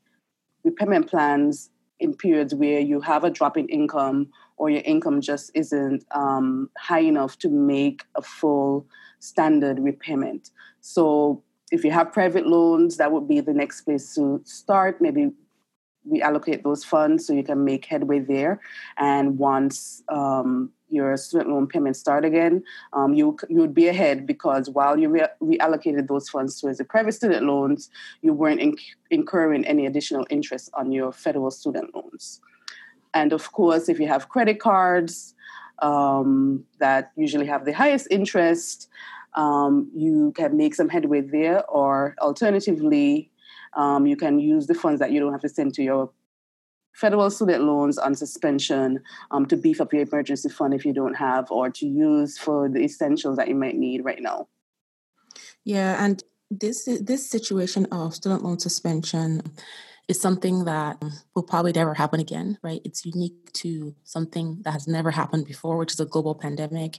repayment 0.66 1.10
plans 1.10 1.70
in 2.02 2.14
periods 2.14 2.54
where 2.54 2.82
you 2.82 3.00
have 3.00 3.24
a 3.24 3.30
drop 3.30 3.56
in 3.56 3.70
income 3.70 4.28
or 4.58 4.70
your 4.70 4.82
income 4.84 5.22
just 5.22 5.52
isn't 5.54 6.04
um, 6.12 6.70
high 6.78 7.00
enough 7.00 7.38
to 7.40 7.50
make 7.50 8.04
a 8.16 8.22
full 8.22 8.86
standard 9.20 9.80
repayment. 9.80 10.52
So 10.82 11.44
if 11.72 11.84
you 11.84 11.92
have 11.92 12.12
private 12.12 12.48
loans, 12.48 12.98
that 12.98 13.12
would 13.12 13.28
be 13.28 13.42
the 13.42 13.54
next 13.54 13.82
place 13.82 14.16
to 14.16 14.42
start. 14.44 15.02
Maybe 15.02 15.32
we 16.06 16.22
allocate 16.22 16.64
those 16.64 16.84
funds 16.84 17.26
so 17.26 17.34
you 17.34 17.44
can 17.44 17.64
make 17.64 17.86
headway 17.86 18.20
there. 18.20 18.62
And 18.98 19.38
once 19.38 20.04
um, 20.10 20.72
your 20.90 21.16
student 21.18 21.50
loan 21.50 21.68
payments 21.68 22.00
start 22.00 22.26
again, 22.26 22.64
um, 22.94 23.14
you 23.14 23.38
you 23.50 23.58
would 23.58 23.74
be 23.74 23.88
ahead 23.88 24.26
because 24.26 24.70
while 24.70 24.98
you 24.98 25.10
re- 25.10 25.28
reallocated 25.42 26.08
those 26.08 26.30
funds 26.30 26.60
towards 26.60 26.78
the 26.80 26.86
private 26.86 27.14
student 27.14 27.46
loans, 27.46 27.90
you 28.22 28.34
weren't 28.34 28.62
inc- 28.62 28.96
incurring 29.12 29.66
any 29.66 29.86
additional 29.86 30.26
interest 30.30 30.70
on 30.74 30.92
your 30.92 31.12
federal 31.12 31.52
student 31.52 31.94
loans. 31.94 32.42
And 33.14 33.34
of 33.34 33.52
course, 33.52 33.90
if 33.90 34.00
you 34.00 34.08
have 34.08 34.30
credit 34.30 34.60
cards 34.60 35.36
um, 35.80 36.64
that 36.80 37.12
usually 37.16 37.48
have 37.48 37.66
the 37.66 37.74
highest 37.74 38.08
interest, 38.12 38.90
um, 39.36 39.92
you 39.96 40.34
can 40.36 40.58
make 40.58 40.76
some 40.76 40.90
headway 40.90 41.22
there, 41.22 41.66
or 41.70 42.16
alternatively, 42.20 43.32
um, 43.76 44.06
you 44.06 44.16
can 44.16 44.40
use 44.40 44.68
the 44.68 44.74
funds 44.74 45.00
that 45.00 45.12
you 45.12 45.20
don't 45.20 45.32
have 45.32 45.42
to 45.42 45.50
send 45.50 45.74
to 45.76 45.84
your 45.84 46.12
federal 46.94 47.30
student 47.30 47.64
loans 47.64 47.98
on 47.98 48.14
suspension 48.16 49.00
um, 49.32 49.46
to 49.46 49.56
beef 49.56 49.80
up 49.80 49.94
your 49.94 50.02
emergency 50.02 50.50
fund 50.50 50.74
if 50.74 50.86
you 50.86 50.94
don't 50.94 51.16
have, 51.16 51.50
or 51.52 51.70
to 51.70 51.88
use 51.88 52.38
for 52.38 52.68
the 52.68 52.82
essentials 52.82 53.38
that 53.38 53.48
you 53.48 53.56
might 53.56 53.76
need 53.76 54.04
right 54.04 54.22
now. 54.22 54.48
Yeah, 55.64 56.04
and 56.04 56.24
this 56.52 56.90
this 57.02 57.30
situation 57.30 57.86
of 57.92 58.16
student 58.16 58.44
loan 58.44 58.60
suspension 58.60 59.44
is 60.10 60.20
something 60.20 60.66
that 60.66 61.02
will 61.36 61.44
probably 61.44 61.72
never 61.72 61.94
happen 61.94 62.20
again, 62.20 62.58
right? 62.64 62.82
It's 62.84 63.06
unique 63.06 63.54
to 63.54 63.96
something 64.04 64.58
that 64.64 64.72
has 64.72 64.88
never 64.88 65.12
happened 65.12 65.46
before, 65.46 65.78
which 65.78 65.94
is 65.94 66.00
a 66.00 66.06
global 66.06 66.34
pandemic. 66.34 66.98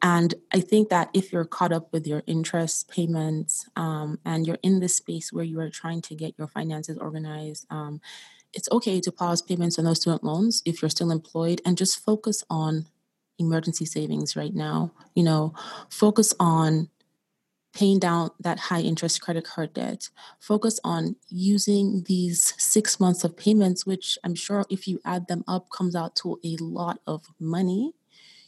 And 0.00 0.34
I 0.52 0.60
think 0.60 0.88
that 0.88 1.10
if 1.12 1.32
you're 1.32 1.44
caught 1.44 1.70
up 1.70 1.92
with 1.92 2.06
your 2.06 2.22
interest 2.26 2.88
payments 2.88 3.68
um, 3.76 4.18
and 4.24 4.46
you're 4.46 4.58
in 4.62 4.80
this 4.80 4.96
space 4.96 5.32
where 5.32 5.44
you 5.44 5.60
are 5.60 5.68
trying 5.68 6.00
to 6.02 6.14
get 6.14 6.34
your 6.38 6.48
finances 6.48 6.96
organized, 6.96 7.66
um, 7.68 8.00
it's 8.54 8.70
okay 8.72 9.02
to 9.02 9.12
pause 9.12 9.42
payments 9.42 9.78
on 9.78 9.84
those 9.84 10.00
student 10.00 10.24
loans 10.24 10.62
if 10.64 10.80
you're 10.80 10.88
still 10.88 11.10
employed 11.10 11.60
and 11.66 11.76
just 11.76 12.02
focus 12.02 12.42
on 12.48 12.86
emergency 13.38 13.84
savings 13.84 14.34
right 14.34 14.54
now. 14.54 14.92
You 15.14 15.24
know, 15.24 15.54
focus 15.90 16.32
on 16.40 16.88
paying 17.76 17.98
down 17.98 18.30
that 18.40 18.58
high 18.58 18.80
interest 18.80 19.20
credit 19.20 19.44
card 19.44 19.74
debt. 19.74 20.08
Focus 20.40 20.80
on 20.82 21.14
using 21.28 22.04
these 22.06 22.54
six 22.56 22.98
months 22.98 23.22
of 23.22 23.36
payments, 23.36 23.84
which 23.84 24.18
I'm 24.24 24.34
sure 24.34 24.64
if 24.70 24.88
you 24.88 24.98
add 25.04 25.28
them 25.28 25.44
up 25.46 25.68
comes 25.68 25.94
out 25.94 26.16
to 26.16 26.40
a 26.42 26.56
lot 26.58 27.00
of 27.06 27.26
money 27.38 27.92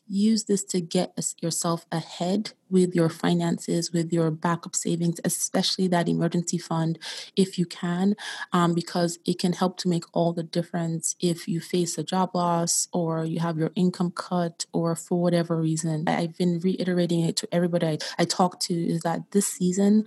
use 0.09 0.45
this 0.45 0.65
to 0.65 0.81
get 0.81 1.13
yourself 1.41 1.87
ahead 1.93 2.53
with 2.71 2.95
your 2.95 3.09
finances, 3.09 3.93
with 3.93 4.13
your 4.13 4.31
backup 4.31 4.75
savings, 4.75 5.21
especially 5.25 5.89
that 5.89 6.09
emergency 6.09 6.59
fund, 6.59 6.99
if 7.37 7.59
you 7.59 7.67
can, 7.67 8.15
um, 8.53 8.75
because 8.75 9.19
it 9.25 9.39
can 9.39 9.53
help 9.53 9.77
to 9.79 9.89
make 9.89 10.05
all 10.13 10.33
the 10.33 10.43
difference 10.43 11.17
if 11.21 11.49
you 11.49 11.61
face 11.61 11.97
a 11.97 12.03
job 12.03 12.31
loss 12.35 12.89
or 12.93 13.25
you 13.25 13.41
have 13.41 13.59
your 13.59 13.71
income 13.75 14.11
cut 14.11 14.67
or 14.73 14.95
for 14.95 15.21
whatever 15.21 15.57
reason. 15.57 16.05
I've 16.07 16.37
been 16.37 16.61
reiterating 16.61 17.21
it 17.21 17.37
to 17.37 17.49
everybody 17.53 17.87
I, 17.87 17.99
I 18.19 18.25
talk 18.25 18.61
to 18.61 18.75
is 18.75 19.03
that 19.03 19.31
this 19.31 19.47
season, 19.47 20.05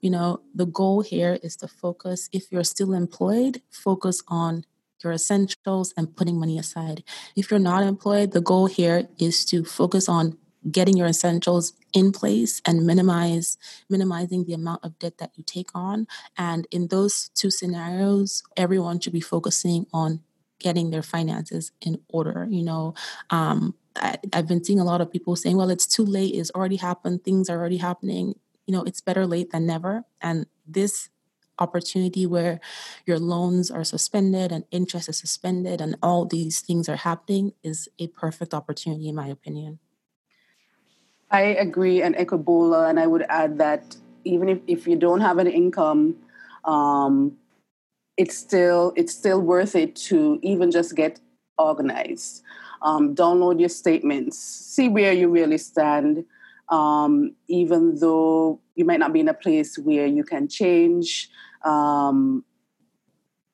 you 0.00 0.10
know, 0.10 0.40
the 0.54 0.66
goal 0.66 1.02
here 1.02 1.38
is 1.42 1.56
to 1.56 1.68
focus, 1.68 2.28
if 2.32 2.50
you're 2.50 2.64
still 2.64 2.92
employed, 2.92 3.62
focus 3.70 4.22
on 4.28 4.64
your 5.02 5.12
essentials 5.12 5.92
and 5.96 6.14
putting 6.16 6.38
money 6.38 6.58
aside. 6.58 7.04
If 7.36 7.50
you're 7.50 7.60
not 7.60 7.82
employed, 7.82 8.32
the 8.32 8.40
goal 8.40 8.66
here 8.66 9.08
is 9.18 9.44
to 9.46 9.64
focus 9.64 10.08
on 10.08 10.38
getting 10.70 10.96
your 10.96 11.08
essentials 11.08 11.72
in 11.92 12.12
place 12.12 12.62
and 12.64 12.86
minimize 12.86 13.58
minimizing 13.90 14.44
the 14.44 14.54
amount 14.54 14.84
of 14.84 14.98
debt 14.98 15.18
that 15.18 15.32
you 15.34 15.44
take 15.44 15.70
on. 15.74 16.06
And 16.36 16.66
in 16.70 16.88
those 16.88 17.30
two 17.34 17.50
scenarios 17.50 18.42
everyone 18.56 19.00
should 19.00 19.12
be 19.12 19.20
focusing 19.20 19.86
on 19.92 20.20
getting 20.60 20.90
their 20.90 21.02
finances 21.02 21.72
in 21.80 21.98
order 22.08 22.46
you 22.48 22.62
know? 22.62 22.94
Um, 23.30 23.74
I, 23.96 24.16
i've 24.32 24.46
been 24.46 24.64
seeing 24.64 24.80
a 24.80 24.84
lot 24.84 25.02
of 25.02 25.10
people 25.10 25.36
saying 25.36 25.56
well 25.56 25.70
it's 25.70 25.86
too 25.86 26.04
late. 26.04 26.34
It's 26.34 26.50
already 26.52 26.76
happened. 26.76 27.24
Things 27.24 27.50
are 27.50 27.58
already 27.58 27.78
happening. 27.78 28.34
You 28.66 28.72
know 28.72 28.82
it's 28.84 29.00
better 29.00 29.26
late 29.26 29.50
than 29.50 29.66
never. 29.66 30.04
And 30.20 30.46
this 30.66 31.10
opportunity 31.58 32.26
where 32.26 32.60
your 33.06 33.18
loans 33.18 33.70
are 33.70 33.84
suspended 33.84 34.52
and 34.52 34.64
interest 34.70 35.08
is 35.08 35.18
suspended 35.18 35.80
and 35.80 35.96
all 36.02 36.24
these 36.24 36.60
things 36.60 36.88
are 36.88 36.96
happening 36.96 37.52
is 37.62 37.88
a 37.98 38.06
perfect 38.08 38.54
opportunity 38.54 39.08
in 39.08 39.14
my 39.14 39.28
opinion. 39.28 39.78
I 41.30 41.56
agree 41.56 42.02
and 42.02 42.14
echo 42.16 42.36
bola 42.36 42.88
and 42.88 43.00
i 43.00 43.06
would 43.06 43.24
add 43.30 43.56
that 43.56 43.96
even 44.24 44.50
if, 44.50 44.58
if 44.66 44.86
you 44.86 44.96
don't 44.96 45.20
have 45.20 45.38
an 45.38 45.46
income 45.46 46.16
um, 46.64 47.38
it's 48.16 48.36
still 48.36 48.92
it's 48.96 49.12
still 49.12 49.40
worth 49.40 49.74
it 49.74 49.96
to 49.96 50.38
even 50.42 50.70
just 50.70 50.94
get 50.94 51.18
organized. 51.58 52.42
Um, 52.82 53.14
download 53.14 53.60
your 53.60 53.68
statements. 53.68 54.38
See 54.38 54.88
where 54.88 55.12
you 55.12 55.28
really 55.28 55.58
stand. 55.58 56.24
Um, 56.68 57.34
even 57.48 57.98
though 57.98 58.60
you 58.74 58.84
might 58.84 58.98
not 58.98 59.12
be 59.12 59.20
in 59.20 59.28
a 59.28 59.34
place 59.34 59.78
where 59.78 60.06
you 60.06 60.24
can 60.24 60.48
change 60.48 61.28
um, 61.64 62.44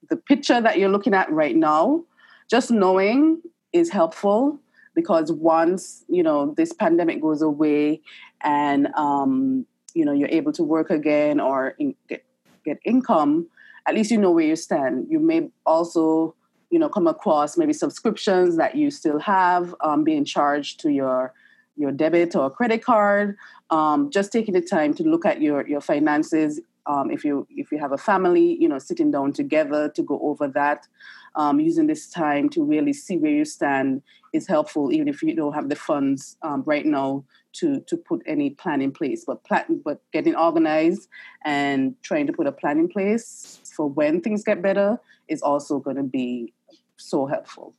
the 0.09 0.17
picture 0.17 0.61
that 0.61 0.79
you're 0.79 0.89
looking 0.89 1.15
at 1.15 1.31
right 1.31 1.57
now, 1.57 2.05
just 2.49 2.71
knowing 2.71 3.43
is 3.73 3.91
helpful 3.91 4.59
because 4.95 5.31
once 5.31 6.05
you 6.09 6.23
know 6.23 6.55
this 6.57 6.73
pandemic 6.73 7.21
goes 7.21 7.43
away 7.43 8.01
and 8.43 8.89
um, 8.97 9.67
you 9.95 10.05
know 10.05 10.13
you're 10.13 10.29
able 10.31 10.53
to 10.53 10.63
work 10.63 10.91
again 10.91 11.41
or 11.41 11.75
in, 11.79 11.95
get 12.09 12.25
get 12.65 12.79
income, 12.85 13.47
at 13.87 13.95
least 13.95 14.11
you 14.11 14.19
know 14.19 14.31
where 14.31 14.47
you 14.47 14.57
stand. 14.57 15.07
You 15.11 15.19
may 15.19 15.51
also 15.67 16.35
you 16.71 16.79
know 16.79 16.89
come 16.89 17.07
across 17.07 17.57
maybe 17.57 17.73
subscriptions 17.73 18.57
that 18.57 18.77
you 18.77 18.91
still 18.91 19.19
have 19.19 19.75
um, 19.81 20.05
being 20.05 20.25
charged 20.25 20.81
to 20.81 20.91
your 20.91 21.35
your 21.79 21.93
debit 21.93 22.35
or 22.37 22.51
credit 22.51 22.85
card. 22.85 23.37
Um, 23.71 24.11
just 24.11 24.33
taking 24.33 24.55
the 24.55 24.61
time 24.61 24.95
to 24.95 25.03
look 25.03 25.25
at 25.25 25.41
your 25.41 25.67
your 25.67 25.81
finances 25.81 26.61
um, 26.89 27.11
if 27.11 27.25
you 27.25 27.47
if 27.51 27.71
you 27.71 27.79
have 27.79 27.93
a 27.93 27.99
family, 27.99 28.57
you 28.59 28.69
know, 28.69 28.79
sitting 28.79 29.11
down 29.11 29.33
together 29.33 29.91
to 29.91 30.03
go 30.03 30.19
over 30.23 30.49
that, 30.49 30.89
um, 31.35 31.61
using 31.61 31.87
this 31.87 32.09
time 32.09 32.49
to 32.51 32.65
really 32.65 32.95
see 32.95 33.19
where 33.19 33.31
you 33.31 33.45
stand 33.45 34.03
is 34.33 34.47
helpful, 34.47 34.91
even 34.91 35.07
if 35.07 35.23
you 35.23 35.35
don't 35.35 35.53
have 35.53 35.69
the 35.69 35.77
funds 35.77 36.37
um, 36.43 36.63
right 36.67 36.87
now 36.87 37.25
to 37.53 37.81
to 37.81 37.97
put 37.97 38.23
any 38.27 38.51
plan 38.51 38.81
in 38.81 38.91
place. 38.91 39.25
But 39.27 39.45
plan, 39.45 39.83
but 39.85 40.01
getting 40.13 40.35
organized 40.35 41.09
and 41.45 41.95
trying 42.03 42.27
to 42.27 42.33
put 42.33 42.47
a 42.47 42.53
plan 42.53 42.79
in 42.79 42.89
place 42.89 43.61
for 43.77 43.87
when 43.87 44.23
things 44.23 44.43
get 44.43 44.63
better 44.63 44.99
is 45.29 45.43
also 45.43 45.79
going 45.79 45.97
to 45.97 46.03
be 46.03 46.55
so 46.97 47.27
helpful. 47.27 47.75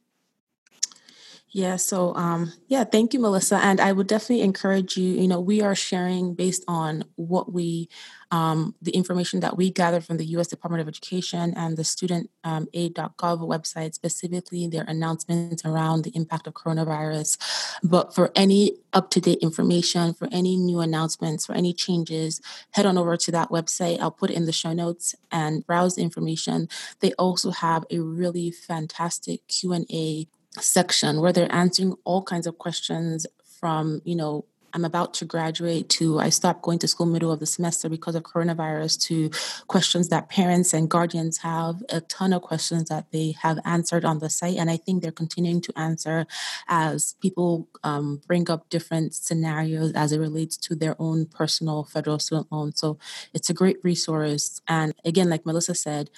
Yeah, 1.51 1.77
so 1.77 2.13
um, 2.13 2.53
yeah, 2.67 2.83
thank 2.83 3.13
you, 3.13 3.19
Melisa. 3.19 3.59
And 3.59 3.81
I 3.81 3.91
would 3.91 4.05
definitely 4.05 4.41
encourage 4.41 4.95
you. 4.97 5.13
You 5.19 5.27
know, 5.27 5.39
we 5.39 5.61
are 5.61 5.73
sharing 5.73 6.35
based 6.35 6.63
on 6.67 7.05
what 7.15 7.51
we, 7.51 7.89
um, 8.29 8.75
the 8.83 8.91
information 8.91 9.39
that 9.39 9.57
we 9.57 9.71
gathered 9.71 10.05
from 10.05 10.17
the 10.17 10.25
U.S. 10.25 10.47
Department 10.47 10.81
of 10.81 10.87
Education 10.87 11.55
and 11.55 11.75
the 11.75 11.83
Student 11.83 12.29
um, 12.43 12.67
Aid.gov 12.75 13.39
website, 13.39 13.95
specifically 13.95 14.67
their 14.67 14.83
announcements 14.83 15.65
around 15.65 16.03
the 16.03 16.11
impact 16.11 16.45
of 16.45 16.53
coronavirus. 16.53 17.79
But 17.83 18.13
for 18.13 18.31
any 18.35 18.73
up 18.93 19.09
to 19.11 19.21
date 19.21 19.39
information, 19.41 20.13
for 20.13 20.27
any 20.31 20.55
new 20.55 20.81
announcements, 20.81 21.47
for 21.47 21.53
any 21.53 21.73
changes, 21.73 22.41
head 22.71 22.85
on 22.85 22.97
over 22.97 23.17
to 23.17 23.31
that 23.31 23.49
website. 23.49 23.99
I'll 23.99 24.11
put 24.11 24.29
it 24.29 24.35
in 24.35 24.45
the 24.45 24.51
show 24.51 24.73
notes 24.73 25.15
and 25.31 25.65
browse 25.65 25.95
the 25.95 26.03
information. 26.03 26.69
They 26.99 27.13
also 27.13 27.49
have 27.49 27.85
a 27.89 27.99
really 27.99 28.51
fantastic 28.51 29.47
Q 29.47 29.73
and 29.73 29.87
A 29.91 30.27
section 30.61 31.21
where 31.21 31.33
they're 31.33 31.53
answering 31.53 31.95
all 32.03 32.23
kinds 32.23 32.47
of 32.47 32.57
questions 32.57 33.25
from, 33.59 34.01
you 34.05 34.15
know, 34.15 34.45
I'm 34.73 34.85
about 34.85 35.13
to 35.15 35.25
graduate 35.25 35.89
to 35.89 36.19
I 36.19 36.29
stopped 36.29 36.61
going 36.61 36.79
to 36.79 36.87
school 36.87 37.05
middle 37.05 37.31
of 37.31 37.39
the 37.39 37.45
semester 37.45 37.89
because 37.89 38.15
of 38.15 38.23
coronavirus 38.23 39.01
to 39.07 39.31
questions 39.67 40.09
that 40.09 40.29
parents 40.29 40.73
and 40.73 40.89
guardians 40.89 41.39
have 41.39 41.83
a 41.89 42.01
ton 42.01 42.33
of 42.33 42.41
questions 42.41 42.89
that 42.89 43.11
they 43.11 43.35
have 43.41 43.59
answered 43.65 44.05
on 44.05 44.19
the 44.19 44.29
site. 44.29 44.57
And 44.57 44.69
I 44.69 44.77
think 44.77 45.01
they're 45.01 45.11
continuing 45.11 45.61
to 45.61 45.73
answer 45.77 46.25
as 46.67 47.15
people 47.21 47.67
um, 47.83 48.21
bring 48.27 48.49
up 48.49 48.69
different 48.69 49.13
scenarios 49.13 49.93
as 49.93 50.11
it 50.11 50.19
relates 50.19 50.57
to 50.57 50.75
their 50.75 50.95
own 50.99 51.25
personal 51.25 51.83
federal 51.83 52.19
student 52.19 52.51
loan. 52.51 52.75
So 52.75 52.97
it's 53.33 53.49
a 53.49 53.53
great 53.53 53.77
resource. 53.83 54.61
And 54.67 54.93
again 55.03 55.29
like 55.29 55.43
Melisa 55.43 55.75
said 55.75 56.09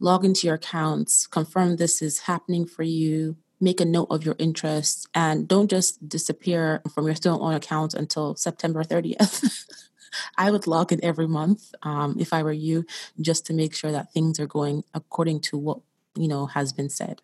log 0.00 0.24
into 0.24 0.46
your 0.46 0.56
accounts 0.56 1.26
confirm 1.26 1.76
this 1.76 2.00
is 2.00 2.20
happening 2.20 2.66
for 2.66 2.84
you 2.84 3.36
make 3.60 3.80
a 3.80 3.84
note 3.84 4.08
of 4.10 4.24
your 4.24 4.36
interests 4.38 5.06
and 5.14 5.48
don't 5.48 5.70
just 5.70 6.08
disappear 6.08 6.82
from 6.92 7.06
your 7.06 7.14
student 7.14 7.42
loan 7.42 7.54
account 7.54 7.94
until 7.94 8.36
September 8.36 8.84
30th. 8.84 9.64
I 10.38 10.50
would 10.50 10.66
log 10.66 10.92
in 10.92 11.04
every 11.04 11.28
month 11.28 11.74
um, 11.82 12.16
if 12.18 12.32
I 12.32 12.42
were 12.42 12.52
you, 12.52 12.86
just 13.20 13.46
to 13.46 13.52
make 13.52 13.74
sure 13.74 13.92
that 13.92 14.12
things 14.12 14.40
are 14.40 14.46
going 14.46 14.84
according 14.94 15.40
to 15.40 15.58
what 15.58 15.80
you 16.14 16.28
know 16.28 16.46
has 16.46 16.72
been 16.72 16.88
said. 16.88 17.20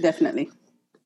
Definitely. 0.00 0.50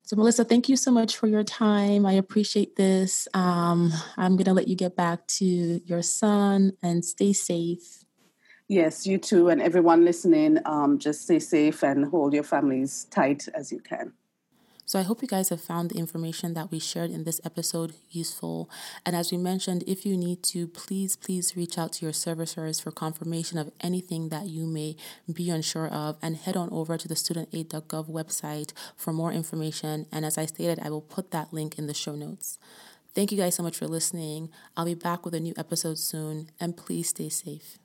So, 0.02 0.16
Melisa, 0.16 0.48
thank 0.48 0.70
you 0.70 0.76
so 0.76 0.90
much 0.90 1.16
for 1.16 1.26
your 1.26 1.44
time. 1.44 2.06
I 2.06 2.12
appreciate 2.12 2.76
this. 2.76 3.28
Um, 3.34 3.92
I'm 4.16 4.36
going 4.36 4.46
to 4.46 4.54
let 4.54 4.66
you 4.66 4.74
get 4.74 4.96
back 4.96 5.26
to 5.26 5.44
your 5.44 6.00
son 6.00 6.72
and 6.82 7.04
stay 7.04 7.34
safe. 7.34 7.97
Yes, 8.68 9.06
you 9.06 9.16
too, 9.16 9.48
and 9.48 9.62
everyone 9.62 10.04
listening, 10.04 10.58
um, 10.66 10.98
just 10.98 11.22
stay 11.22 11.38
safe 11.38 11.82
and 11.82 12.04
hold 12.04 12.34
your 12.34 12.42
families 12.42 13.06
tight 13.10 13.48
as 13.54 13.72
you 13.72 13.80
can. 13.80 14.12
So, 14.84 14.98
I 14.98 15.02
hope 15.02 15.20
you 15.22 15.28
guys 15.28 15.48
have 15.48 15.60
found 15.60 15.90
the 15.90 15.98
information 15.98 16.52
that 16.54 16.70
we 16.70 16.78
shared 16.78 17.10
in 17.10 17.24
this 17.24 17.40
episode 17.44 17.94
useful. 18.10 18.70
And 19.04 19.16
as 19.16 19.30
we 19.30 19.38
mentioned, 19.38 19.84
if 19.86 20.04
you 20.04 20.16
need 20.16 20.42
to, 20.44 20.66
please, 20.66 21.16
please 21.16 21.56
reach 21.56 21.78
out 21.78 21.92
to 21.94 22.06
your 22.06 22.12
servicers 22.12 22.82
for 22.82 22.90
confirmation 22.90 23.58
of 23.58 23.70
anything 23.80 24.28
that 24.30 24.46
you 24.46 24.66
may 24.66 24.96
be 25.30 25.50
unsure 25.50 25.88
of 25.88 26.16
and 26.22 26.36
head 26.36 26.56
on 26.56 26.70
over 26.70 26.96
to 26.98 27.08
the 27.08 27.14
studentaid.gov 27.14 28.10
website 28.10 28.72
for 28.96 29.12
more 29.12 29.32
information. 29.32 30.06
And 30.12 30.24
as 30.24 30.38
I 30.38 30.46
stated, 30.46 30.78
I 30.82 30.90
will 30.90 31.02
put 31.02 31.30
that 31.30 31.52
link 31.52 31.78
in 31.78 31.86
the 31.86 31.94
show 31.94 32.14
notes. 32.14 32.58
Thank 33.14 33.30
you 33.32 33.38
guys 33.38 33.54
so 33.54 33.62
much 33.62 33.76
for 33.76 33.86
listening. 33.86 34.50
I'll 34.76 34.86
be 34.86 34.94
back 34.94 35.24
with 35.24 35.34
a 35.34 35.40
new 35.40 35.54
episode 35.56 35.98
soon, 35.98 36.50
and 36.60 36.76
please 36.76 37.08
stay 37.08 37.28
safe. 37.28 37.78